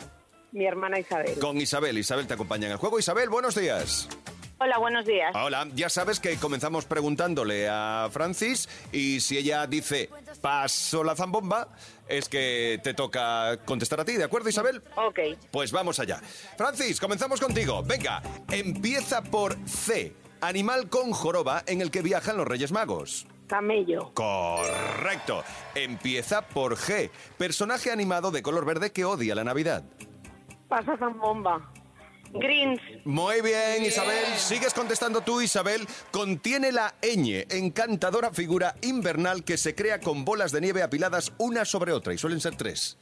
Mi 0.52 0.66
hermana 0.66 0.98
Isabel. 0.98 1.38
con 1.38 1.62
Isabel. 1.62 2.00
Isabel 2.00 2.26
te 2.26 2.34
acompaña 2.34 2.66
en 2.66 2.72
el 2.72 2.80
juego. 2.80 2.98
Isabel, 2.98 3.30
buenos 3.30 3.54
días. 3.54 4.10
Hola, 4.58 4.80
buenos 4.80 5.06
días. 5.06 5.36
Hola, 5.36 5.68
ya 5.76 5.88
sabes 5.88 6.20
que 6.20 6.36
comenzamos 6.38 6.86
preguntándole 6.86 7.68
a 7.70 8.10
Francis 8.12 8.68
y 8.92 9.20
si 9.20 9.38
ella 9.38 9.68
dice 9.68 10.10
paso 10.42 11.04
la 11.04 11.16
zambomba, 11.16 11.68
es 12.08 12.28
que 12.28 12.80
te 12.84 12.96
toca 12.96 13.60
contestar 13.66 14.00
a 14.00 14.06
ti, 14.06 14.14
¿de 14.14 14.24
acuerdo 14.24 14.50
Isabel? 14.50 14.82
Ok. 14.96 15.20
Pues 15.52 15.72
vamos 15.72 16.00
allá. 16.00 16.22
Francis, 16.58 17.00
comenzamos 17.00 17.40
contigo. 17.40 17.84
Venga, 17.84 18.24
empieza 18.50 19.22
por 19.22 19.58
C, 19.68 20.16
animal 20.48 20.90
con 20.90 21.12
joroba 21.12 21.64
en 21.68 21.82
el 21.82 21.92
que 21.92 22.02
viajan 22.02 22.38
los 22.38 22.48
Reyes 22.48 22.72
Magos. 22.72 23.28
Camello. 23.48 24.12
Correcto. 24.14 25.44
Empieza 25.76 26.42
por 26.48 26.76
G, 26.76 27.10
personaje 27.38 27.92
animado 27.92 28.32
de 28.32 28.42
color 28.42 28.66
verde 28.66 28.92
que 28.92 29.06
odia 29.06 29.36
la 29.36 29.44
Navidad. 29.44 29.84
Pasa 30.68 30.98
Zambomba. 30.98 31.72
Greens. 32.34 32.82
Muy 33.06 33.42
bien, 33.42 33.86
Isabel. 33.86 34.26
Sigues 34.38 34.74
contestando 34.74 35.22
tú, 35.22 35.42
Isabel. 35.42 35.88
Contiene 36.12 36.72
la 36.72 36.96
ñ, 37.02 37.46
encantadora 37.54 38.32
figura 38.32 38.76
invernal 38.82 39.44
que 39.44 39.58
se 39.58 39.76
crea 39.76 40.00
con 40.00 40.26
bolas 40.26 40.52
de 40.52 40.62
nieve 40.62 40.82
apiladas 40.82 41.32
una 41.38 41.64
sobre 41.64 41.92
otra 41.92 42.14
y 42.14 42.18
suelen 42.18 42.42
ser 42.42 42.56
tres. 42.56 42.98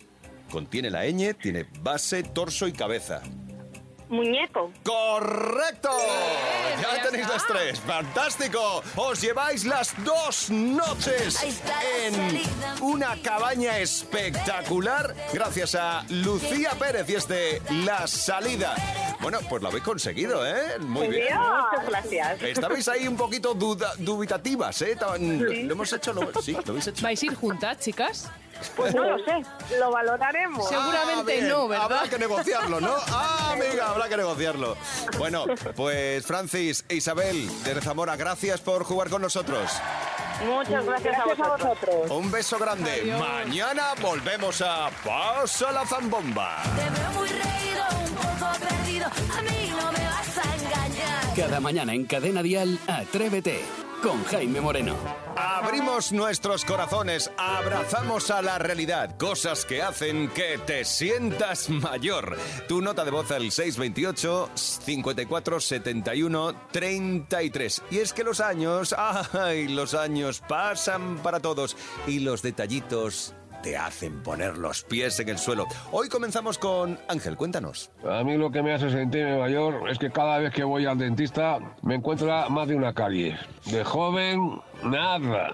Contiene 0.51 0.89
la 0.89 1.06
ñ, 1.06 1.34
tiene 1.36 1.65
base, 1.82 2.23
torso 2.23 2.67
y 2.67 2.73
cabeza. 2.73 3.21
Muñeco. 4.12 4.71
¡Correcto! 4.84 5.89
ya, 6.82 6.97
ya 6.97 7.04
tenéis 7.04 7.24
está. 7.24 7.34
las 7.34 7.47
tres. 7.47 7.80
¡Fantástico! 7.80 8.84
Os 8.97 9.21
lleváis 9.21 9.65
las 9.65 9.93
dos 10.04 10.50
noches 10.52 11.39
en 12.04 12.41
una 12.82 13.15
cabaña 13.21 13.78
espectacular 13.80 15.15
gracias 15.34 15.76
a 15.76 16.04
Lucía 16.10 16.71
Pérez 16.78 17.10
y 17.10 17.15
es 17.15 17.28
de 17.28 17.62
La 17.86 18.06
Salida. 18.08 18.76
Bueno, 19.21 19.39
pues 19.50 19.62
lo 19.62 19.69
habéis 19.69 19.84
conseguido, 19.84 20.45
¿eh? 20.45 20.78
Muy 20.80 21.08
bien. 21.08 21.36
Muchas 21.38 21.88
gracias. 21.88 22.41
Estabais 22.41 22.88
ahí 22.89 23.08
un 23.08 23.15
poquito 23.15 23.54
duda- 23.54 23.93
dubitativas, 23.97 24.82
¿eh? 24.82 24.97
Sí. 25.17 25.63
lo 25.63 25.71
hemos 25.74 25.93
hecho, 25.93 26.12
lo, 26.13 26.41
sí, 26.41 26.52
lo 26.54 26.63
habéis 26.71 26.88
hecho. 26.88 27.04
¿Vais 27.04 27.21
a 27.21 27.26
ir 27.26 27.36
juntas, 27.36 27.80
chicas? 27.80 28.30
Pues 28.76 28.93
no 28.95 29.04
lo 29.04 29.17
sé, 29.24 29.41
lo 29.80 29.91
valoraremos. 29.91 30.67
Seguramente 30.67 31.39
Ah, 31.41 31.47
no, 31.47 31.67
¿verdad? 31.67 31.86
Habrá 31.86 32.10
que 32.10 32.17
negociarlo, 32.19 32.80
¿no? 32.80 32.95
Ah, 33.08 33.54
amiga, 33.54 33.89
habrá 33.89 34.08
que 34.10 34.17
negociarlo. 34.17 34.78
Bueno, 35.17 35.45
pues 35.76 36.26
Francis 36.26 36.86
e 36.89 36.95
Isabel 36.95 37.50
de 37.63 37.82
Zamora, 37.82 38.15
gracias 38.15 38.62
por 38.62 38.84
jugar 38.84 39.10
con 39.10 39.21
nosotros. 39.21 39.71
Muchas 40.45 40.86
gracias, 40.86 41.19
a 41.19 41.26
vosotros. 41.26 42.10
Un 42.12 42.32
beso 42.32 42.58
grande. 42.58 43.13
Mañana 43.19 43.93
volvemos 44.02 44.62
a 44.62 44.89
Pasa 45.04 45.71
la 45.71 45.86
Zambomba. 45.86 46.63
Te 46.76 47.00
veo 47.00 47.12
muy 47.12 47.30
reído, 47.30 47.84
un 48.06 48.15
poco 48.15 48.52
perdido. 48.60 49.06
A 49.08 49.41
mí 49.41 49.69
no 49.69 49.91
me 49.91 50.06
vas 50.06 50.38
a 50.38 50.56
engañar. 50.56 51.36
Cada 51.36 51.60
mañana 51.60 51.93
en 51.93 52.06
Cadena 52.06 52.41
Dial, 52.41 52.80
Atrévete 52.88 53.63
con 54.01 54.23
Jaime 54.25 54.61
Moreno. 54.61 54.95
Abrimos 55.35 56.11
nuestros 56.11 56.65
corazones, 56.65 57.31
abrazamos 57.37 58.31
a 58.31 58.41
la 58.41 58.57
realidad, 58.57 59.15
cosas 59.17 59.65
que 59.65 59.81
hacen 59.81 60.29
que 60.29 60.59
te 60.65 60.83
sientas 60.83 61.69
mayor. 61.69 62.37
Tu 62.67 62.81
nota 62.81 63.05
de 63.05 63.11
voz 63.11 63.31
al 63.31 63.51
628 63.51 64.49
54 64.55 65.59
71 65.59 66.53
33. 66.71 67.83
Y 67.91 67.99
es 67.99 68.13
que 68.13 68.23
los 68.23 68.39
años, 68.39 68.95
ay, 69.33 69.67
los 69.67 69.93
años 69.93 70.41
pasan 70.47 71.17
para 71.17 71.39
todos 71.39 71.77
y 72.07 72.19
los 72.19 72.41
detallitos 72.41 73.33
te 73.62 73.78
hacen 73.78 74.21
poner 74.24 74.58
los 74.58 74.84
pies 74.84 75.19
en 75.19 75.30
el 75.30 75.38
suelo. 75.38 75.67
Hoy 75.91 76.10
comenzamos 76.10 76.58
con 76.58 77.00
Ángel, 77.08 77.38
cuéntanos. 77.38 77.91
A 78.04 78.24
mí 78.24 78.38
lo 78.38 78.52
que 78.52 78.62
me 78.62 78.74
hace 78.74 78.89
sentirme 78.89 79.38
mayor 79.38 79.89
es 79.89 79.97
que 79.97 80.12
cada 80.12 80.39
vez 80.39 80.54
que 80.54 80.63
voy 80.63 80.86
al 80.86 80.97
dentista 80.97 81.60
me 81.82 81.95
encuentra 81.95 82.50
más 82.50 82.67
de 82.67 82.76
una 82.76 82.93
carie. 82.93 83.38
De 83.65 83.84
joven, 83.84 84.60
nada. 84.84 85.54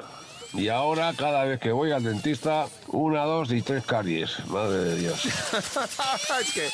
Y 0.53 0.69
ahora 0.69 1.13
cada 1.17 1.43
vez 1.43 1.59
que 1.59 1.71
voy 1.71 1.91
al 1.91 2.03
dentista, 2.03 2.67
una, 2.87 3.23
dos 3.25 3.51
y 3.51 3.61
tres 3.61 3.83
caries. 3.85 4.45
Madre 4.47 4.77
de 4.79 4.95
Dios. 4.97 5.25
es 6.41 6.53
que, 6.53 6.69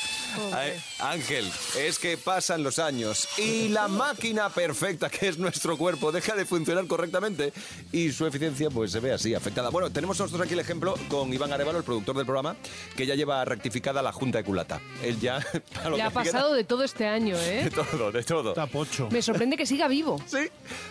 ay, 0.53 0.73
Ángel, 0.99 1.51
es 1.77 1.99
que 1.99 2.17
pasan 2.17 2.63
los 2.63 2.79
años 2.79 3.27
y 3.38 3.69
la 3.69 3.88
máquina 3.88 4.49
perfecta 4.49 5.09
que 5.09 5.27
es 5.27 5.38
nuestro 5.38 5.77
cuerpo 5.77 6.12
deja 6.12 6.36
de 6.36 6.45
funcionar 6.45 6.86
correctamente 6.88 7.51
y 7.91 8.12
su 8.12 8.25
eficiencia 8.25 8.69
pues 8.69 8.91
se 8.91 8.99
ve 8.99 9.12
así, 9.13 9.33
afectada. 9.33 9.69
Bueno, 9.69 9.91
tenemos 9.91 10.19
nosotros 10.19 10.45
aquí 10.45 10.53
el 10.53 10.59
ejemplo 10.59 10.95
con 11.09 11.33
Iván 11.33 11.51
Arevalo, 11.51 11.79
el 11.79 11.83
productor 11.83 12.15
del 12.15 12.25
programa, 12.25 12.55
que 12.95 13.05
ya 13.05 13.15
lleva 13.15 13.43
rectificada 13.45 14.01
la 14.01 14.12
junta 14.12 14.38
de 14.39 14.43
culata. 14.43 14.79
Él 15.03 15.19
ya... 15.19 15.39
para 15.73 15.89
lo 15.89 15.97
Le 15.97 16.03
ha 16.03 16.09
queda- 16.09 16.23
pasado 16.23 16.53
de 16.53 16.63
todo 16.63 16.83
este 16.83 17.07
año, 17.07 17.38
De 17.43 17.62
¿eh? 17.63 17.69
todo, 17.71 18.12
de 18.12 18.23
todo. 18.23 18.49
Está 18.49 18.67
pocho. 18.67 19.09
Me 19.12 19.21
sorprende 19.21 19.57
que 19.57 19.65
siga 19.65 19.88
vivo. 19.88 20.21
Sí. 20.27 20.47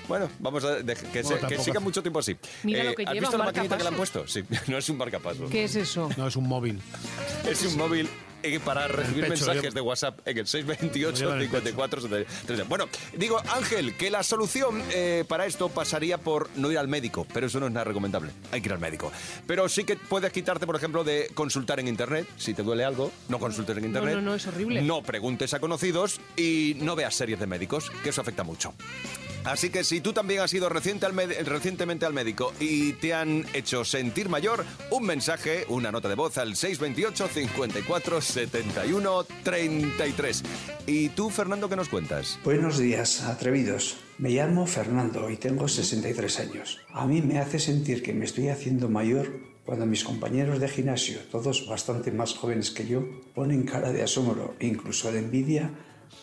Bueno, 0.09 0.29
vamos 0.41 0.65
a 0.65 0.75
de- 0.77 0.95
que, 0.95 1.23
se- 1.23 1.23
Bueno, 1.23 1.37
que 1.37 1.41
tampoco 1.41 1.65
siga 1.65 1.81
mucho 1.81 2.03
tiempo 2.03 2.19
así. 2.19 2.37
Mira 2.65 2.82
lo 2.85 2.95
que 2.95 3.03
¿Has 3.05 3.13
lleva, 3.15 3.21
visto 3.29 3.39
la 3.39 3.45
maquinita 3.45 3.77
que 3.77 3.83
le 3.83 3.89
han 3.89 3.97
puesto? 3.97 4.27
Sí, 4.29 4.43
no 4.69 4.79
es 4.79 4.89
un 4.89 4.97
marcapasos. 4.97 5.51
¿Qué 5.51 5.65
es 5.65 5.77
eso? 5.77 6.09
No, 6.17 6.27
es 6.27 6.37
un 6.37 6.49
móvil. 6.49 6.81
Es 7.49 7.63
un 7.65 7.77
móvil 7.77 8.09
eh, 8.45 8.59
para 8.59 8.89
recibir 8.89 9.21
pecho, 9.29 9.31
mensajes 9.47 9.63
yo- 9.63 9.71
de 9.71 9.81
WhatsApp 9.81 10.19
en 10.27 10.39
el 10.39 10.45
Lo 10.45 10.51
lleva 10.51 10.75
628 10.77 11.29
en 11.33 11.37
el 11.39 11.43
54 11.45 12.01
70. 12.01 12.65
Bueno, 12.65 12.87
digo, 13.17 13.41
Ángel, 13.55 13.97
que 13.97 14.11
la 14.11 14.23
solución 14.25 14.83
eh, 14.91 15.25
para 15.29 15.47
esto 15.47 15.69
pasaría 15.69 16.19
por 16.19 16.51
no 16.57 16.71
ir 16.73 16.79
al 16.79 16.89
médico, 16.89 17.25
pero 17.33 17.47
eso 17.47 17.61
no 17.61 17.67
es 17.69 17.73
nada 17.73 17.85
recomendable. 17.85 18.33
Hay 18.51 18.61
que 18.61 18.67
ir 18.69 18.73
al 18.73 18.81
médico. 18.81 19.13
Pero 19.47 19.69
sí 19.69 19.85
que 19.85 19.95
puedes 19.97 20.33
quitarte, 20.33 20.67
por 20.67 20.75
ejemplo, 20.75 21.05
de 21.05 21.31
consultar 21.35 21.79
en 21.79 21.87
internet. 21.87 22.27
Si 22.37 22.53
te 22.55 22.63
duele 22.65 22.85
algo, 22.85 23.13
no 23.29 23.39
consultes 23.39 23.77
en 23.77 23.85
internet. 23.85 24.15
no, 24.17 24.21
no, 24.23 24.35
es 24.35 24.45
horrible. 24.49 24.83
No 24.83 25.03
preguntes 25.03 25.55
a 25.55 25.61
conocidos 25.61 26.21
y 26.37 26.77
no 26.81 26.97
veas 26.97 27.15
series 27.15 27.39
de 27.39 27.47
médicos, 27.47 27.91
que 28.03 28.09
eso 28.11 28.23
afecta 28.23 28.43
mucho. 28.43 28.75
Así 29.45 29.71
que 29.71 29.83
si 29.83 30.01
tú 30.01 30.13
también 30.13 30.41
has 30.41 30.55
ido 30.55 30.69
recientemente 30.69 32.07
al 32.07 32.13
médico 32.13 32.53
y 32.61 32.93
te 32.95 33.13
han 33.13 33.45
hecho 33.53 33.85
sentir 33.85 34.29
mayor, 34.29 34.65
un 34.91 35.05
mensaje, 35.05 35.65
una 35.69 35.91
nota 35.91 36.09
de 36.09 36.15
voz 36.15 36.39
al 36.39 36.55
628 36.55 37.29
54 37.29 38.21
71 38.21 39.25
33. 39.43 40.43
¿Y 40.87 41.09
tú, 41.11 41.31
Fernando, 41.31 41.69
qué 41.69 41.75
nos 41.75 41.89
cuentas? 41.89 42.39
Buenos 42.45 42.79
días, 42.79 43.23
atrevidos. 43.23 43.97
Me 44.19 44.31
llamo 44.31 44.67
Fernando 44.67 45.29
y 45.29 45.37
tengo 45.37 45.67
63 45.67 46.41
años. 46.41 46.81
A 46.93 47.07
mí 47.07 47.21
me 47.21 47.41
hace 47.41 47.59
sentir 47.59 48.03
que 48.03 48.13
me 48.13 48.25
estoy 48.25 48.49
haciendo 48.49 48.89
mayor 48.89 49.53
cuando 49.65 49.87
mis 49.87 50.05
compañeros 50.05 50.61
de 50.61 50.69
gimnasio, 50.69 51.19
todos 51.31 51.67
bastante 51.69 52.13
más 52.13 52.35
jóvenes 52.35 52.71
que 52.71 52.87
yo, 52.87 53.05
ponen 53.35 53.65
cara 53.65 53.93
de 53.93 54.03
asombro 54.03 54.55
e 54.61 54.67
incluso 54.67 55.11
de 55.11 55.21
envidia 55.21 55.71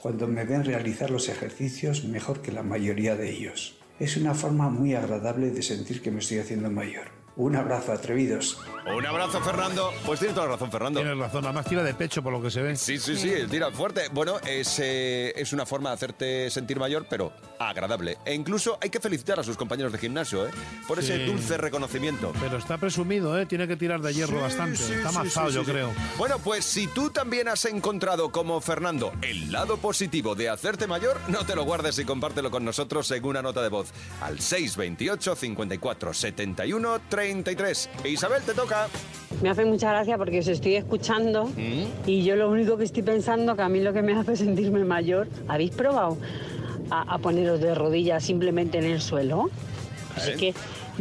cuando 0.02 0.28
me 0.28 0.46
ven 0.46 0.64
realizar 0.64 1.12
los 1.12 1.30
ejercicios 1.30 2.06
mejor 2.06 2.42
que 2.42 2.52
la 2.52 2.64
mayoría 2.64 3.16
de 3.16 3.32
ellos. 3.32 3.78
Es 4.00 4.16
una 4.16 4.34
forma 4.34 4.70
muy 4.70 4.96
agradable 4.96 5.52
de 5.52 5.62
sentir 5.62 6.02
que 6.02 6.12
me 6.12 6.20
estoy 6.20 6.40
haciendo 6.40 6.72
mayor. 6.72 7.19
Un 7.39 7.56
abrazo, 7.56 7.93
atrevidos. 7.93 8.58
Un 8.93 9.06
abrazo, 9.06 9.39
Fernando. 9.39 9.93
Pues 10.06 10.19
tienes 10.19 10.36
toda 10.36 10.47
la 10.47 10.54
razón, 10.54 10.69
Fernando. 10.69 10.99
Tienes 10.99 11.17
razón, 11.17 11.45
además 11.45 11.65
tira 11.67 11.84
de 11.84 11.93
pecho 11.93 12.21
por 12.21 12.34
lo 12.34 12.41
que 12.41 12.52
se 12.52 12.62
ve. 12.62 12.75
Sí, 12.75 12.99
sí, 12.99 13.15
sí, 13.15 13.32
tira 13.49 13.71
fuerte. 13.71 14.10
Bueno, 14.12 14.39
es, 14.45 14.78
eh, 14.80 15.32
es 15.38 15.54
una 15.54 15.65
forma 15.65 15.88
de 15.89 15.95
hacerte 15.95 16.49
sentir 16.49 16.80
mayor, 16.80 17.06
pero 17.10 17.32
agradable. 17.58 18.17
E 18.25 18.34
incluso 18.34 18.78
hay 18.82 18.89
que 18.89 18.99
felicitar 18.99 19.39
a 19.39 19.43
sus 19.43 19.56
compañeros 19.56 19.93
de 19.93 19.99
gimnasio, 19.99 20.47
¿eh? 20.47 20.52
Por 20.86 20.99
ese 20.99 21.25
dulce 21.25 21.56
reconocimiento. 21.58 22.34
Pero 22.41 22.58
está 22.58 22.78
presumido, 22.78 23.39
¿eh? 23.39 23.45
Tiene 23.45 23.69
que 23.69 23.78
tirar 23.78 24.02
de 24.02 24.13
hierro 24.13 24.36
Sí, 24.36 24.41
bastante. 24.41 24.75
sí, 24.78 24.91
está 24.93 25.10
sí, 25.12 25.17
mazado, 25.17 25.47
sí, 25.49 25.56
yo 25.56 25.62
sí, 25.62 25.65
sí. 25.67 25.71
creo. 25.71 25.93
Bueno, 26.17 26.39
pues 26.39 26.65
si 26.65 26.88
tú 26.88 27.10
también 27.10 27.47
has 27.47 27.63
encontrado, 27.65 28.34
como 28.34 28.60
Fernando, 28.60 29.13
el 29.21 29.49
lado 29.49 29.78
positivo 29.78 30.36
de 30.36 30.49
hacerte 30.49 30.88
mayor, 30.88 31.17
no 31.30 31.45
te 31.45 31.56
lo 31.56 31.63
guardes 31.63 31.97
y 31.99 32.04
compártelo 32.04 32.52
con 32.52 32.65
nosotros 32.65 33.10
en 33.12 33.23
una 33.23 33.41
nota 33.41 33.62
de 33.62 33.69
voz 33.69 33.93
al 34.21 34.41
628 34.41 35.36
54 35.38 36.13
71 36.13 36.99
33. 37.34 37.89
Isabel, 38.06 38.42
te 38.44 38.54
toca. 38.54 38.88
Me 39.42 39.50
hace 39.50 39.63
mucha 39.65 39.92
gracia 39.92 40.18
porque 40.18 40.39
os 40.39 40.48
estoy 40.48 40.76
escuchando 40.76 41.46
Mm. 41.46 41.84
y 42.08 42.24
yo 42.24 42.36
lo 42.36 42.50
único 42.50 42.78
que 42.78 42.84
estoy 42.86 43.04
pensando, 43.04 43.56
que 43.56 43.62
a 43.62 43.70
mí 43.70 43.80
lo 43.82 43.94
que 43.94 44.02
me 44.02 44.13
hace 44.13 44.36
sentirme 44.36 44.84
mayor, 44.84 45.28
¿habéis 45.48 45.72
probado 45.72 46.18
a, 46.89 47.13
a 47.13 47.18
poneros 47.20 47.60
de 47.62 47.76
rodillas 47.76 48.24
simplemente 48.24 48.80
en 48.80 48.86
el 48.86 49.00
suelo? 49.02 49.50
Así 50.15 50.34
que 50.34 50.54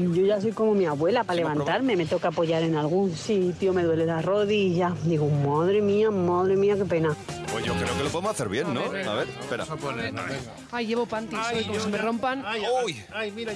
yo 0.03 0.25
ya 0.27 0.41
soy 0.41 0.53
como 0.53 0.75
mi 0.75 0.87
abuela, 0.87 1.25
para 1.25 1.37
levantarme 1.37 1.97
me 1.97 2.07
toca 2.07 2.29
apoyar 2.29 2.63
en 2.63 2.77
algún 2.77 3.15
sitio, 3.17 3.73
me 3.73 3.83
duele 3.83 4.07
la 4.07 4.23
rodilla. 4.23 4.93
Digo, 5.05 5.29
madre 5.29 5.81
mía, 5.83 6.11
madre 6.11 6.57
mía, 6.57 6.77
qué 6.77 6.85
pena. 6.85 7.17
Pues 7.51 7.65
yo 7.65 7.73
creo 7.75 7.97
que 7.97 8.05
lo 8.05 8.11
podemos 8.11 8.33
hacer 8.33 8.49
bien, 8.49 8.73
¿no? 8.75 8.81
A 8.83 9.15
ver, 9.15 9.29
espera. 9.41 9.65
Ay, 10.71 10.87
llevo 10.87 11.07
panties 11.07 11.41
hoy, 11.55 11.65
como 11.65 11.81
se 11.81 11.89
me 11.89 11.99
rompan. 11.99 12.45
Uy. 12.85 13.03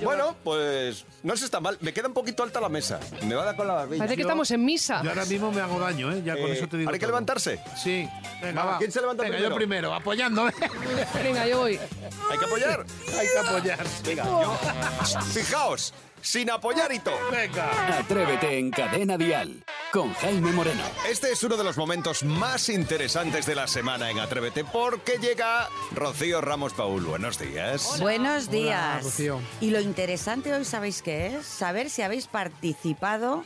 Bueno, 0.03 0.35
pues 0.43 1.05
no 1.23 1.37
se 1.37 1.45
está 1.45 1.61
mal. 1.61 1.77
Me 1.81 1.93
queda 1.93 2.09
un 2.09 2.15
poquito 2.15 2.43
alta 2.43 2.61
la 2.61 2.69
mesa. 2.71 2.99
Me 3.27 3.35
va 3.35 3.43
a 3.43 3.47
dar 3.47 3.57
con 3.57 3.67
la 3.67 3.75
barbilla. 3.75 3.99
Parece 3.99 4.17
que 4.17 4.23
estamos 4.23 4.51
en 4.51 4.65
misa. 4.65 5.03
Yo 5.03 5.11
ahora 5.11 5.25
mismo 5.27 5.53
me 5.53 5.61
hago 5.61 5.79
daño, 5.79 6.11
¿eh? 6.13 6.23
Ya 6.25 6.35
con 6.37 6.47
Eh, 6.47 6.53
eso 6.53 6.67
te 6.69 6.79
digo. 6.79 6.89
¿ahora 6.89 6.95
hay 6.97 6.99
que 7.01 7.07
todo. 7.07 7.13
levantarse? 7.13 7.61
Sí. 7.77 8.09
Venga, 8.43 8.65
Va, 8.65 8.71
va. 8.73 8.79
¿quién 8.79 8.91
se 8.91 9.01
levanta 9.01 9.23
Venga, 9.25 9.37
primero? 9.37 9.55
yo 9.55 9.57
primero, 9.57 9.95
apoyando. 9.95 10.49
¿eh? 10.49 10.53
Venga, 11.23 11.47
yo 11.47 11.59
voy. 11.59 11.79
¿Hay 12.31 12.39
que 12.39 12.45
apoyar? 12.47 12.87
Hay 13.19 13.27
que 13.29 13.39
apoyar. 13.49 13.87
Venga, 14.05 14.25
yo... 14.25 14.59
Fijaos, 15.33 15.93
sin 16.23 16.51
apoyar 16.51 16.93
y 16.93 16.99
todo. 17.01 17.19
Venga. 17.31 17.99
Atrévete 17.99 18.59
en 18.59 18.71
Cadena 18.71 19.19
Dial 19.19 19.63
con 19.93 20.15
Jaime 20.15 20.53
Moreno. 20.53 20.83
Este 21.09 21.31
es 21.33 21.43
uno 21.43 21.57
de 21.57 21.65
los 21.65 21.77
momentos 21.77 22.23
más 22.23 22.69
interesantes 22.71 23.45
de 23.45 23.55
la 23.55 23.67
semana 23.67 24.11
en 24.11 24.19
Atrévete 24.19 24.65
porque 24.65 25.19
llega 25.19 25.69
Rocío 25.95 26.41
Ramos 26.41 26.73
Paul. 26.73 27.05
Buenos 27.05 27.39
días. 27.39 28.01
Buenos 28.01 28.49
Hola, 28.49 28.53
días. 28.53 29.05
Rocío. 29.05 29.41
y 29.61 29.71
lo 29.71 29.81
interesante 29.81 30.55
hoy, 30.55 30.65
¿sabéis 30.65 31.03
qué 31.03 31.27
es? 31.37 31.47
Saber 31.47 31.91
si 31.91 32.01
habéis 32.03 32.27
participado 32.27 33.45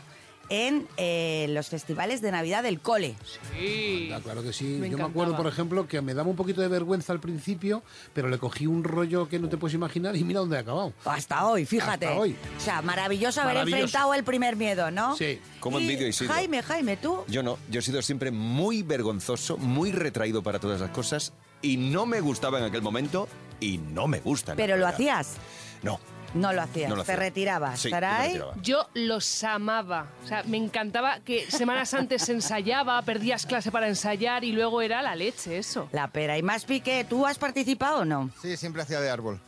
en 0.49 0.87
eh, 0.97 1.47
los 1.51 1.69
festivales 1.69 2.21
de 2.21 2.31
Navidad 2.31 2.63
del 2.63 2.81
cole. 2.81 3.15
Sí. 3.57 4.11
Claro 4.23 4.43
que 4.43 4.53
sí. 4.53 4.65
Me 4.65 4.91
Yo 4.91 4.99
me 4.99 5.05
acuerdo, 5.05 5.37
por 5.37 5.47
ejemplo, 5.47 5.87
que 5.89 6.01
me 6.01 6.15
daba 6.15 6.29
un 6.29 6.37
poquito 6.37 6.61
de 6.61 6.69
vergüenza 6.69 7.13
al 7.13 7.21
principio, 7.21 7.83
pero 8.13 8.29
le 8.29 8.39
cogí 8.39 8.67
un 8.67 8.85
rollo 8.85 9.29
que 9.29 9.39
no 9.39 9.49
te 9.49 9.57
puedes 9.57 9.75
imaginar 9.75 10.17
y 10.17 10.25
mira 10.25 10.41
dónde 10.41 10.57
he 10.57 10.61
acabado. 10.61 10.93
Hasta 11.05 11.47
hoy, 11.47 11.67
fíjate. 11.67 12.07
Hasta 12.07 12.19
hoy. 12.19 12.37
O 12.57 12.61
sea, 12.61 12.83
maravilloso 12.83 13.41
haber 13.43 13.59
enfrentado 13.59 14.15
el 14.15 14.25
primer 14.25 14.57
miedo, 14.57 14.91
¿no? 14.91 15.17
Sí. 15.17 15.41
Como 15.61 15.79
en 15.79 15.89
vídeo 15.89 16.09
y. 16.09 16.13
Jaime, 16.13 16.63
Jaime, 16.63 16.97
tú. 16.97 17.25
Yo 17.29 17.43
no, 17.43 17.59
yo 17.71 17.81
he 17.81 17.83
sido 17.83 18.03
siempre 18.03 18.31
muy 18.31 18.83
vergonzoso, 18.83 19.57
muy 19.57 19.93
retraído 19.93 20.43
para 20.43 20.59
todas 20.59 20.81
las 20.81 20.91
cosas 20.91 21.33
y 21.63 21.77
no 21.77 22.07
me 22.07 22.21
gustaba 22.21 22.59
en 22.59 22.65
aquel 22.65 22.83
momento 22.83 23.29
y 23.61 23.79
no 23.79 24.07
me 24.07 24.21
gusta. 24.21 24.53
en 24.53 24.59
la 24.59 24.65
Pero 24.65 24.77
lo 24.77 24.87
hacías. 24.87 25.35
No. 25.83 25.99
No 26.37 26.53
lo 26.53 26.63
hacías, 26.63 26.89
No 26.91 26.97
lo 26.97 27.05
te 27.05 27.13
hacía. 27.13 27.25
retirabas. 27.25 27.81
Sí, 27.81 27.89
yo 27.91 27.97
me 27.97 28.01
Saray. 28.01 28.29
retiraba. 28.29 28.55
Yo 28.63 28.89
los 28.95 29.45
amaba. 29.45 30.07
O 30.25 30.29
sea, 30.29 30.43
me 30.45 30.57
encantaba 30.57 31.21
que 31.21 31.51
semanas 31.51 31.93
antes 31.95 32.23
se 32.23 32.33
ensayaba, 32.33 33.01
perdías 33.03 33.47
clase 33.47 33.71
para 33.73 33.89
ensayar 33.89 34.45
y 34.45 34.53
luego 34.53 34.83
era 34.83 35.03
la 35.03 35.15
leche 35.15 35.59
eso. 35.59 35.89
La 35.93 36.09
pera. 36.09 36.37
Y 36.39 36.43
más 36.43 36.65
pique, 36.65 37.05
¿tú 37.09 37.27
has 37.27 37.39
participado 37.39 38.01
o 38.01 38.05
no? 38.05 38.31
Sí, 38.43 38.57
siempre 38.57 38.83
hacía 38.83 39.01
de 39.01 39.11
árbol. 39.11 39.41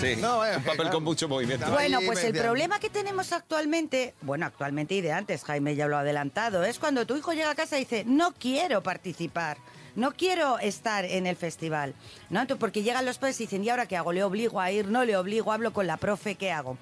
Sí, 0.00 0.14
No, 0.16 0.44
eh, 0.44 0.56
un 0.56 0.62
papel 0.62 0.76
claro. 0.82 0.92
con 0.96 1.04
mucho 1.04 1.26
movimiento. 1.28 1.70
Bueno, 1.70 1.98
ahí 1.98 2.06
pues 2.06 2.22
me 2.22 2.28
el 2.28 2.36
problema 2.36 2.78
que 2.78 2.90
tenemos 2.90 3.32
actualmente, 3.32 4.14
bueno, 4.20 4.44
actualmente 4.44 4.94
y 4.94 5.00
de 5.00 5.12
antes, 5.12 5.42
Jaime 5.44 5.74
ya 5.74 5.86
lo 5.86 5.96
ha 5.96 6.00
adelantado, 6.00 6.64
es 6.64 6.78
cuando 6.78 7.06
tu 7.06 7.16
hijo 7.16 7.32
llega 7.32 7.50
a 7.50 7.54
casa 7.54 7.76
y 7.76 7.80
dice, 7.80 8.04
no 8.06 8.32
quiero 8.32 8.82
participar. 8.82 9.56
No 9.96 10.12
quiero 10.12 10.58
estar 10.58 11.04
en 11.04 11.26
el 11.26 11.36
festival, 11.36 11.94
¿no? 12.30 12.46
Porque 12.58 12.82
llegan 12.82 13.06
los 13.06 13.18
padres 13.18 13.40
y 13.40 13.44
dicen, 13.44 13.64
¿y 13.64 13.70
ahora 13.70 13.86
qué 13.86 13.96
hago? 13.96 14.12
¿Le 14.12 14.22
obligo 14.22 14.60
a 14.60 14.70
ir? 14.70 14.88
¿No 14.88 15.04
le 15.04 15.16
obligo? 15.16 15.52
¿Hablo 15.52 15.72
con 15.72 15.86
la 15.86 15.96
profe? 15.96 16.34
¿Qué 16.34 16.52
hago? 16.52 16.76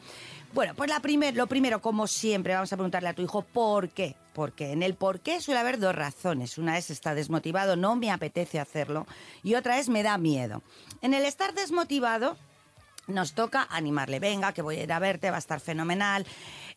Bueno, 0.53 0.75
pues 0.75 0.89
la 0.91 1.01
primer, 1.01 1.35
lo 1.35 1.47
primero, 1.47 1.81
como 1.81 2.07
siempre, 2.07 2.55
vamos 2.55 2.73
a 2.73 2.77
preguntarle 2.77 3.09
a 3.09 3.15
tu 3.15 3.23
hijo 3.23 3.43
por 3.43 3.89
qué. 3.89 4.15
Porque 4.33 4.73
en 4.73 4.83
el 4.83 4.95
por 4.95 5.21
qué 5.21 5.41
suele 5.41 5.61
haber 5.61 5.79
dos 5.79 5.95
razones. 5.95 6.59
Una 6.59 6.77
es 6.77 6.91
está 6.91 7.15
desmotivado, 7.15 7.77
no 7.77 7.97
me 7.97 8.11
apetece 8.11 8.59
hacerlo. 8.59 9.07
Y 9.43 9.55
otra 9.55 9.79
es 9.79 9.89
me 9.89 10.03
da 10.03 10.19
miedo. 10.19 10.63
En 11.03 11.15
el 11.15 11.25
estar 11.25 11.55
desmotivado, 11.55 12.37
nos 13.07 13.33
toca 13.33 13.67
animarle, 13.71 14.19
venga, 14.21 14.53
que 14.53 14.63
voy 14.63 14.77
a 14.77 14.85
ir 14.85 14.93
a 14.93 14.99
verte, 14.99 15.31
va 15.31 15.37
a 15.37 15.39
estar 15.39 15.61
fenomenal. 15.61 16.27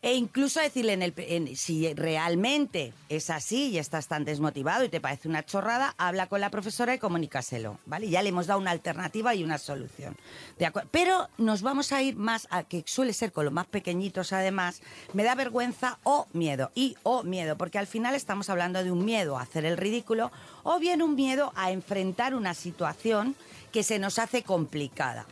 E 0.00 0.14
incluso 0.14 0.60
decirle, 0.60 0.92
en 0.92 1.02
el, 1.02 1.56
si 1.56 1.92
realmente 1.94 2.92
es 3.08 3.30
así 3.30 3.70
y 3.70 3.78
estás 3.78 4.06
tan 4.06 4.24
desmotivado 4.24 4.84
y 4.84 4.88
te 4.88 5.00
parece 5.00 5.28
una 5.28 5.44
chorrada, 5.44 5.94
habla 5.98 6.28
con 6.28 6.40
la 6.40 6.50
profesora 6.50 6.94
y 6.94 6.98
comunícaselo, 6.98 7.80
¿vale? 7.84 8.08
Ya 8.08 8.22
le 8.22 8.28
hemos 8.28 8.46
dado 8.46 8.60
una 8.60 8.70
alternativa 8.70 9.34
y 9.34 9.42
una 9.42 9.58
solución. 9.58 10.16
¿De? 10.56 10.70
Pero 10.92 11.28
nos 11.36 11.62
vamos 11.62 11.90
a 11.90 12.00
ir 12.00 12.14
más 12.14 12.46
a 12.50 12.62
que 12.62 12.84
suele 12.86 13.12
ser 13.12 13.32
con 13.32 13.44
los 13.44 13.52
más 13.52 13.66
pequeñitos 13.66 14.32
además, 14.32 14.82
me 15.14 15.24
da 15.24 15.34
vergüenza 15.34 15.98
o 16.04 16.28
miedo, 16.32 16.70
y 16.76 16.96
o 17.02 17.24
miedo, 17.24 17.56
porque 17.58 17.78
al 17.78 17.88
final 17.88 18.14
estamos 18.14 18.50
hablando 18.50 18.84
de 18.84 18.92
un 18.92 19.04
miedo 19.04 19.36
a 19.36 19.42
hacer 19.42 19.64
el 19.64 19.76
ridículo 19.76 20.30
o 20.62 20.78
bien 20.78 21.02
un 21.02 21.16
miedo 21.16 21.52
a 21.56 21.72
enfrentar 21.72 22.34
una 22.34 22.54
situación 22.54 23.34
que 23.72 23.82
se 23.82 23.98
nos 23.98 24.18
hace 24.18 24.42
complicada. 24.42 25.26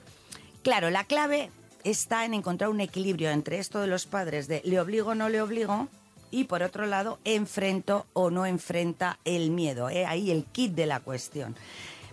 Claro, 0.67 0.91
la 0.91 1.05
clave 1.05 1.49
está 1.85 2.25
en 2.25 2.35
encontrar 2.35 2.71
un 2.71 2.81
equilibrio 2.81 3.31
entre 3.31 3.61
esto 3.61 3.81
de 3.81 3.87
los 3.87 4.05
padres 4.05 4.49
de 4.49 4.63
le 4.65 4.81
obligo 4.81 5.11
o 5.11 5.15
no 5.15 5.29
le 5.29 5.41
obligo 5.41 5.87
y 6.33 6.43
por 6.43 6.65
otro 6.65 6.87
lado 6.87 7.21
enfrento 7.25 8.05
o 8.15 8.33
no 8.33 8.47
enfrenta 8.47 9.21
el 9.25 9.53
miedo. 9.53 9.89
¿eh? 9.91 10.07
Ahí 10.07 10.33
el 10.33 10.45
kit 10.47 10.73
de 10.73 10.87
la 10.87 10.99
cuestión. 10.99 11.55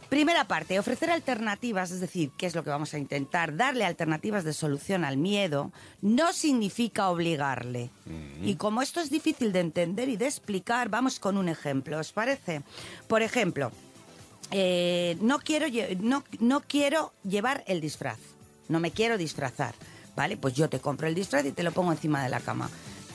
Primera 0.07 0.45
parte, 0.45 0.77
ofrecer 0.77 1.09
alternativas, 1.09 1.89
es 1.89 1.99
decir, 1.99 2.29
¿qué 2.37 2.45
es 2.45 2.53
lo 2.53 2.63
que 2.63 2.69
vamos 2.69 2.93
a 2.93 2.99
intentar? 2.99 3.57
Darle 3.57 3.85
alternativas 3.85 4.43
de 4.43 4.53
solución 4.53 5.03
al 5.03 5.17
miedo 5.17 5.71
no 6.03 6.31
significa 6.31 7.09
obligarle. 7.09 7.89
Y 8.43 8.53
como 8.57 8.83
esto 8.83 9.01
es 9.01 9.09
difícil 9.09 9.51
de 9.51 9.61
entender 9.61 10.09
y 10.09 10.15
de 10.15 10.27
explicar, 10.27 10.89
vamos 10.89 11.19
con 11.19 11.37
un 11.37 11.49
ejemplo, 11.49 11.97
¿os 11.97 12.11
parece? 12.11 12.61
Por 13.07 13.23
ejemplo, 13.23 13.71
eh, 14.51 15.17
no, 15.21 15.39
quiero, 15.39 15.65
no, 15.99 16.23
no 16.39 16.61
quiero 16.61 17.13
llevar 17.23 17.63
el 17.65 17.81
disfraz, 17.81 18.19
no 18.69 18.80
me 18.80 18.91
quiero 18.91 19.17
disfrazar, 19.17 19.76
¿vale? 20.15 20.38
Pues 20.38 20.54
yo 20.54 20.69
te 20.69 20.80
compro 20.80 21.08
el 21.08 21.15
disfraz 21.15 21.45
y 21.45 21.52
te 21.52 21.63
lo 21.63 21.71
pongo 21.71 21.91
encima 21.91 22.23
de 22.23 22.30
la 22.30 22.39
cama. 22.39 22.69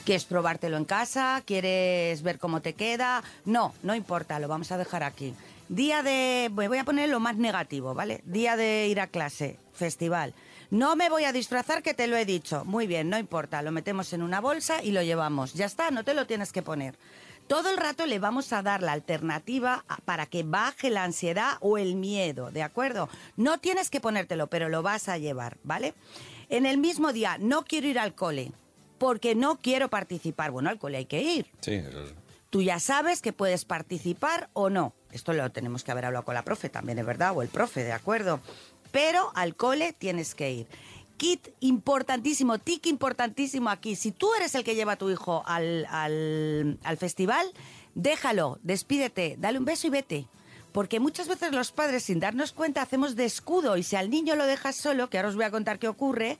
¿Quieres 0.05 0.25
probártelo 0.25 0.77
en 0.77 0.87
casa? 0.87 1.43
¿Quieres 1.45 2.23
ver 2.23 2.39
cómo 2.39 2.63
te 2.63 2.73
queda? 2.73 3.23
No, 3.45 3.75
no 3.83 3.95
importa, 3.95 4.39
lo 4.39 4.49
vamos 4.49 4.73
a 4.73 4.79
dejar 4.79 5.03
aquí. 5.03 5.35
Día 5.69 6.03
de... 6.03 6.49
Voy 6.51 6.79
a 6.79 6.85
poner 6.85 7.11
lo 7.11 7.21
más 7.21 7.37
negativo, 7.37 7.93
¿vale? 7.93 8.23
Día 8.25 8.57
de 8.57 8.87
ir 8.89 9.01
a 9.01 9.09
clase, 9.09 9.59
festival. 9.75 10.33
No 10.71 10.97
me 10.97 11.11
voy 11.11 11.25
a 11.25 11.33
disfrazar, 11.33 11.83
que 11.83 11.93
te 11.95 12.07
lo 12.07 12.17
he 12.17 12.25
dicho. 12.25 12.65
Muy 12.65 12.87
bien, 12.87 13.11
no 13.11 13.19
importa, 13.19 13.61
lo 13.63 13.71
metemos 13.71 14.13
en 14.13 14.23
una 14.23 14.41
bolsa 14.41 14.83
y 14.83 14.93
lo 14.93 15.03
llevamos. 15.03 15.55
Ya 15.55 15.67
está, 15.67 15.91
no 15.91 16.05
te 16.05 16.15
lo 16.15 16.27
tienes 16.27 16.53
que 16.53 16.63
poner. 16.63 16.95
Todo 17.49 17.71
el 17.71 17.79
rato 17.79 18.05
le 18.07 18.19
vamos 18.19 18.53
a 18.53 18.63
dar 18.63 18.83
la 18.83 18.93
alternativa 18.93 19.85
para 20.05 20.27
que 20.27 20.43
baje 20.43 20.91
la 20.91 21.05
ansiedad 21.05 21.57
o 21.61 21.79
el 21.79 21.95
miedo, 21.97 22.51
¿de 22.51 22.63
acuerdo? 22.63 23.09
No 23.37 23.59
tienes 23.59 23.89
que 23.89 24.01
ponértelo, 24.01 24.49
pero 24.49 24.69
lo 24.69 24.83
vas 24.83 25.09
a 25.09 25.17
llevar, 25.19 25.57
¿vale? 25.65 25.95
En 26.51 26.67
el 26.67 26.77
mismo 26.79 27.13
día, 27.13 27.39
no 27.39 27.65
quiero 27.65 27.87
ir 27.89 27.99
al 27.99 28.15
cole 28.15 28.53
porque 28.99 29.35
no 29.35 29.57
quiero 29.59 29.89
participar. 29.89 30.51
Bueno, 30.51 30.69
al 30.69 30.79
cole 30.79 30.99
hay 30.99 31.07
que 31.07 31.23
ir. 31.23 31.47
Sí, 31.61 31.75
eso 31.75 32.05
es- 32.05 32.15
Tú 32.51 32.63
ya 32.63 32.81
sabes 32.81 33.21
que 33.23 33.33
puedes 33.35 33.65
participar 33.67 34.49
o 34.55 34.71
no. 34.71 34.95
Esto 35.13 35.33
lo 35.35 35.51
tenemos 35.51 35.85
que 35.85 35.93
haber 35.93 36.07
hablado 36.07 36.25
con 36.25 36.35
la 36.35 36.43
profe 36.43 36.69
también, 36.71 36.99
es 36.99 37.05
verdad, 37.07 37.33
o 37.37 37.43
el 37.43 37.49
profe, 37.49 37.85
¿de 37.85 37.93
acuerdo? 37.93 38.41
Pero 38.91 39.31
al 39.35 39.55
cole 39.55 39.93
tienes 39.93 40.35
que 40.35 40.51
ir. 40.51 40.67
Kit 41.19 41.49
importantísimo, 41.61 42.59
tic 42.59 42.87
importantísimo 42.87 43.69
aquí. 43.69 43.95
Si 43.97 44.13
tú 44.13 44.33
eres 44.35 44.55
el 44.55 44.65
que 44.65 44.75
lleva 44.75 44.93
a 44.93 44.97
tu 44.97 45.11
hijo 45.11 45.43
al, 45.47 45.85
al- 45.91 46.79
al 46.83 46.97
festival, 46.97 47.47
déjalo, 47.95 48.59
despídete, 48.63 49.37
dale 49.39 49.59
un 49.59 49.65
beso 49.67 49.87
y 49.89 49.91
vete. 49.91 50.27
Porque 50.73 51.01
muchas 51.01 51.29
veces 51.29 51.53
los 51.53 51.73
padres, 51.73 52.05
sin 52.05 52.21
darnos 52.21 52.53
cuenta, 52.53 52.83
hacemos 52.83 53.17
de 53.17 53.25
escudo 53.25 53.77
y 53.77 53.83
si 53.83 53.97
al 53.97 54.11
niño 54.11 54.37
lo 54.37 54.47
dejas 54.47 54.77
solo, 54.77 55.11
que 55.11 55.19
ahora 55.19 55.29
os 55.31 55.35
voy 55.35 55.45
a 55.45 55.51
contar 55.51 55.79
qué 55.79 55.89
ocurre, 55.89 56.39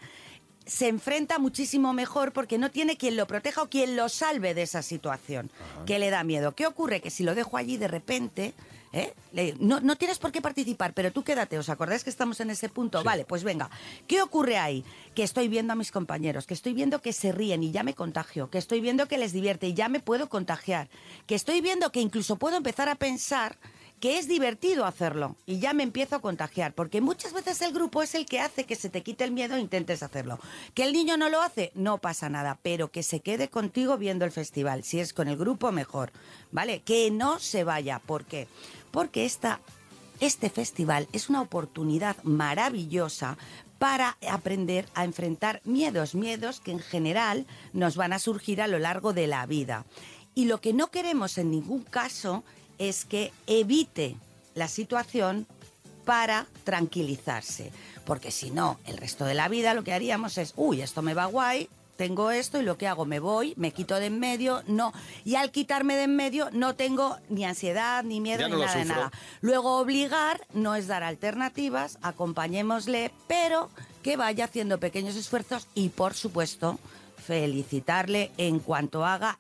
se 0.65 0.87
enfrenta 0.87 1.39
muchísimo 1.39 1.93
mejor 1.95 2.33
porque 2.33 2.59
no 2.59 2.71
tiene 2.71 2.97
quien 2.99 3.17
lo 3.17 3.27
proteja 3.27 3.63
o 3.63 3.69
quien 3.71 3.97
lo 3.97 4.09
salve 4.11 4.53
de 4.55 4.63
esa 4.63 4.83
situación 4.83 5.51
que 5.87 5.99
le 5.99 6.11
da 6.11 6.25
miedo. 6.25 6.55
¿Qué 6.55 6.67
ocurre? 6.67 7.01
Que 7.01 7.11
si 7.11 7.25
lo 7.25 7.35
dejo 7.35 7.57
allí 7.57 7.79
de 7.79 7.89
repente, 7.89 8.53
¿eh? 8.93 9.13
Le- 9.33 9.55
no, 9.59 9.81
no 9.81 9.97
tienes 9.97 10.19
por 10.19 10.33
qué 10.33 10.41
participar, 10.41 10.93
pero 10.95 11.13
tú 11.13 11.23
quédate, 11.23 11.59
¿os 11.59 11.69
acordáis 11.69 12.05
que 12.05 12.11
estamos 12.11 12.41
en 12.41 12.51
ese 12.51 12.69
punto? 12.69 13.03
Vale, 13.03 13.25
pues 13.25 13.45
venga. 13.45 13.71
¿Qué 14.07 14.23
ocurre 14.23 14.59
ahí? 14.59 14.85
Que 15.15 15.23
estoy 15.23 15.49
viendo 15.49 15.73
a 15.73 15.77
mis 15.77 15.91
compañeros, 15.91 16.47
que 16.47 16.55
estoy 16.55 16.73
viendo 16.73 17.01
que 17.01 17.13
se 17.13 17.33
ríen 17.33 17.63
y 17.63 17.71
ya 17.71 17.83
me 17.83 17.95
contagio, 17.95 18.51
que 18.51 18.59
estoy 18.59 18.81
viendo 18.81 19.07
que 19.09 19.19
les 19.19 19.33
divierte 19.33 19.67
y 19.69 19.75
ya 19.75 19.89
me 19.89 20.01
puedo 20.01 20.29
contagiar, 20.29 20.89
que 21.27 21.35
estoy 21.35 21.61
viendo 21.61 21.91
que 21.93 22.01
incluso 22.01 22.37
puedo 22.37 22.57
empezar 22.57 22.89
a 22.89 22.95
pensar 22.95 23.57
que 24.01 24.19
es 24.19 24.29
divertido 24.29 24.85
hacerlo 24.85 25.37
y 25.47 25.59
ya 25.59 25.73
me 25.73 25.83
empiezo 25.83 26.17
a 26.17 26.21
contagiar, 26.21 26.73
porque 26.73 27.01
muchas 27.01 27.33
veces 27.33 27.61
el 27.63 27.73
grupo 27.73 28.03
es 28.03 28.15
el 28.15 28.27
que 28.27 28.41
hace 28.41 28.65
que 28.65 28.77
se 28.77 28.91
te 28.91 29.03
quite 29.03 29.25
el 29.25 29.33
miedo 29.33 29.57
e 29.57 29.61
intentes 29.61 30.03
hacerlo. 30.03 30.39
Que 30.75 30.85
el 30.85 30.93
niño 30.93 31.17
no 31.17 31.29
lo 31.29 31.43
hace, 31.43 31.73
no 31.75 31.99
pasa 31.99 32.29
nada, 32.29 32.59
pero 32.63 32.91
que 32.91 33.03
se 33.03 33.21
quede 33.21 33.49
contigo 33.49 33.99
viendo 33.99 34.25
el 34.25 34.33
festival. 34.33 34.85
Si 34.85 35.01
es 35.01 35.13
con 35.13 35.29
el 35.29 35.37
grupo, 35.37 35.73
mejor, 35.73 36.13
¿vale? 36.53 36.81
Que 36.81 37.11
no 37.11 37.39
se 37.39 37.65
vaya. 37.65 37.99
¿Por 37.99 38.25
qué? 38.25 38.49
Porque 38.91 39.25
esta, 39.25 39.61
este 40.21 40.51
festival 40.51 41.09
es 41.13 41.29
una 41.29 41.43
oportunidad 41.43 42.17
maravillosa 42.23 43.37
para 43.79 44.17
aprender 44.29 44.89
a 44.95 45.05
enfrentar 45.05 45.61
miedos, 45.65 46.15
miedos 46.15 46.61
que 46.61 46.73
en 46.73 46.81
general 46.81 47.47
nos 47.73 47.97
van 47.97 48.13
a 48.13 48.19
surgir 48.19 48.61
a 48.61 48.67
lo 48.67 48.79
largo 48.79 49.13
de 49.13 49.27
la 49.27 49.47
vida. 49.47 49.85
Y 50.35 50.45
lo 50.45 50.61
que 50.61 50.73
no 50.73 50.91
queremos 50.91 51.39
en 51.39 51.51
ningún 51.51 51.83
caso 51.83 52.45
es 52.79 53.05
que 53.05 53.33
evite 53.47 54.17
la 54.55 54.69
situación 54.69 55.47
para 56.05 56.47
tranquilizarse. 56.65 57.71
Porque 58.05 58.31
si 58.31 58.51
no, 58.51 58.79
el 58.87 58.97
resto 58.97 59.25
de 59.25 59.35
la 59.35 59.49
vida 59.49 59.75
lo 59.75 59.85
que 59.85 59.93
haríamos 59.93 60.39
es, 60.39 60.55
uy, 60.57 60.81
esto 60.81 61.03
me 61.03 61.15
va 61.15 61.27
guay, 61.27 61.69
tengo 61.99 62.31
esto 62.31 62.61
y 62.61 62.63
lo 62.63 62.79
que 62.79 62.87
hago, 62.87 63.05
me 63.05 63.19
voy, 63.19 63.55
me 63.57 63.73
quito 63.73 63.97
de 63.97 64.07
en 64.07 64.21
medio, 64.21 64.63
no. 64.69 64.93
Y 65.25 65.35
al 65.35 65.51
quitarme 65.51 65.97
de 65.97 66.05
en 66.05 66.17
medio 66.17 66.49
no 66.53 66.77
tengo 66.77 67.19
ni 67.29 67.45
ansiedad, 67.45 68.05
ni 68.05 68.21
miedo, 68.21 68.41
Ya 68.41 68.47
ni 68.47 68.53
no 68.53 68.61
nada 68.61 68.79
de 68.79 68.85
nada. 68.85 69.13
Luego 69.41 69.79
obligar 69.79 70.47
no 70.55 70.77
es 70.77 70.87
dar 70.87 71.03
alternativas, 71.03 71.99
acompañémosle, 72.01 73.11
pero 73.27 73.69
que 74.03 74.17
vaya 74.17 74.45
haciendo 74.45 74.79
pequeños 74.79 75.17
esfuerzos 75.17 75.67
y 75.75 75.89
por 75.89 76.15
supuesto 76.15 76.79
felicitarle 77.27 78.31
en 78.39 78.61
cuanto 78.61 79.05
haga 79.05 79.39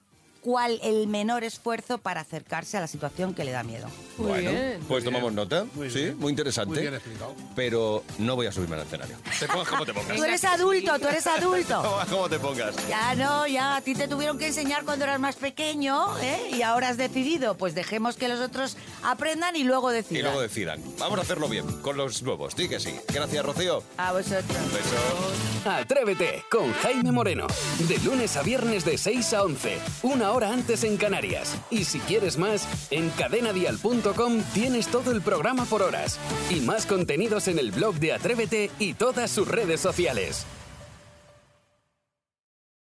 cual 0.49 0.81
el 0.83 1.09
menor 1.09 1.45
esfuerzo 1.45 1.99
para 1.99 2.23
acercarse 2.23 2.79
a 2.79 2.81
la 2.81 2.87
situación 2.87 3.35
que 3.35 3.45
le 3.45 3.51
da 3.51 3.63
miedo. 3.63 3.87
bueno, 4.17 4.51
pues 4.89 5.05
tomamos 5.05 5.31
nota. 5.35 5.67
sí, 5.93 6.15
muy 6.17 6.31
interesante. 6.31 6.71
Muy 6.73 6.81
bien 6.81 6.95
explicado. 6.95 7.35
Pero 7.55 8.03
no 8.17 8.35
voy 8.35 8.47
a 8.47 8.53
subirme 8.53 8.77
al 8.77 8.83
escenario. 8.83 9.17
Te 9.39 9.47
pongas 9.47 9.69
como 9.69 9.85
te 9.85 9.93
pongas. 9.93 10.17
Tú 10.17 10.25
eres 10.25 10.43
adulto, 10.45 10.99
tú 10.99 11.07
eres 11.09 11.27
adulto. 11.27 11.83
Pongas 11.89 12.09
como 12.09 12.29
te 12.31 12.39
pongas. 12.39 12.75
Ya 12.89 13.15
no, 13.15 13.47
ya 13.47 13.77
a 13.77 13.81
ti 13.83 13.95
te 13.95 14.09
tuvieron 14.09 14.39
que 14.39 14.47
enseñar 14.47 14.87
cuando 14.87 15.05
eras 15.05 15.21
más 15.21 15.37
pequeño, 15.37 16.19
¿eh? 16.23 16.39
Y 16.57 16.63
ahora 16.63 16.89
has 16.89 16.97
decidido, 16.97 17.55
pues 17.59 17.75
dejemos 17.75 18.17
que 18.17 18.29
los 18.29 18.41
otros 18.41 18.79
aprendan 19.03 19.55
y 19.55 19.65
luego 19.65 19.91
Y 19.93 19.97
decidan. 19.97 20.23
luego 20.25 20.41
decidan. 20.41 20.83
Vamos 20.99 21.19
a 21.19 21.23
hacerlo 21.23 21.47
bien, 21.51 21.67
con 21.83 21.99
los 21.99 22.23
nuevos. 22.23 22.57
Di 22.57 22.71
que 22.71 22.81
sí. 22.81 22.95
Gracias, 23.13 23.45
Rocío. 23.45 23.83
A 23.99 24.13
vosotros. 24.13 24.45
Besos. 24.73 25.67
Atrévete 25.67 26.43
con 26.51 26.73
Jaime 26.73 27.13
Moreno. 27.13 27.47
De 27.87 27.99
lunes 27.99 28.35
a 28.39 28.43
viernes 28.43 28.85
de 28.87 28.97
6 28.97 29.33
a 29.35 29.43
11. 29.43 29.79
Una 30.05 30.33
antes 30.45 30.85
en 30.85 30.97
Canarias. 30.97 31.57
Y 31.71 31.85
si 31.85 31.99
quieres 32.01 32.39
más, 32.39 32.69
en 32.91 33.11
cadenadial.com 33.11 34.43
tienes 34.55 34.89
todo 34.89 35.11
el 35.11 35.23
programa 35.23 35.65
por 35.65 35.83
horas. 35.83 36.19
Y 36.51 36.61
más 36.61 36.87
contenidos 36.87 37.49
en 37.49 37.59
el 37.59 37.73
blog 37.73 37.97
de 37.97 38.13
Atrévete 38.13 38.71
y 38.79 38.95
todas 38.95 39.31
sus 39.31 39.49
redes 39.49 39.81
sociales. 39.81 40.47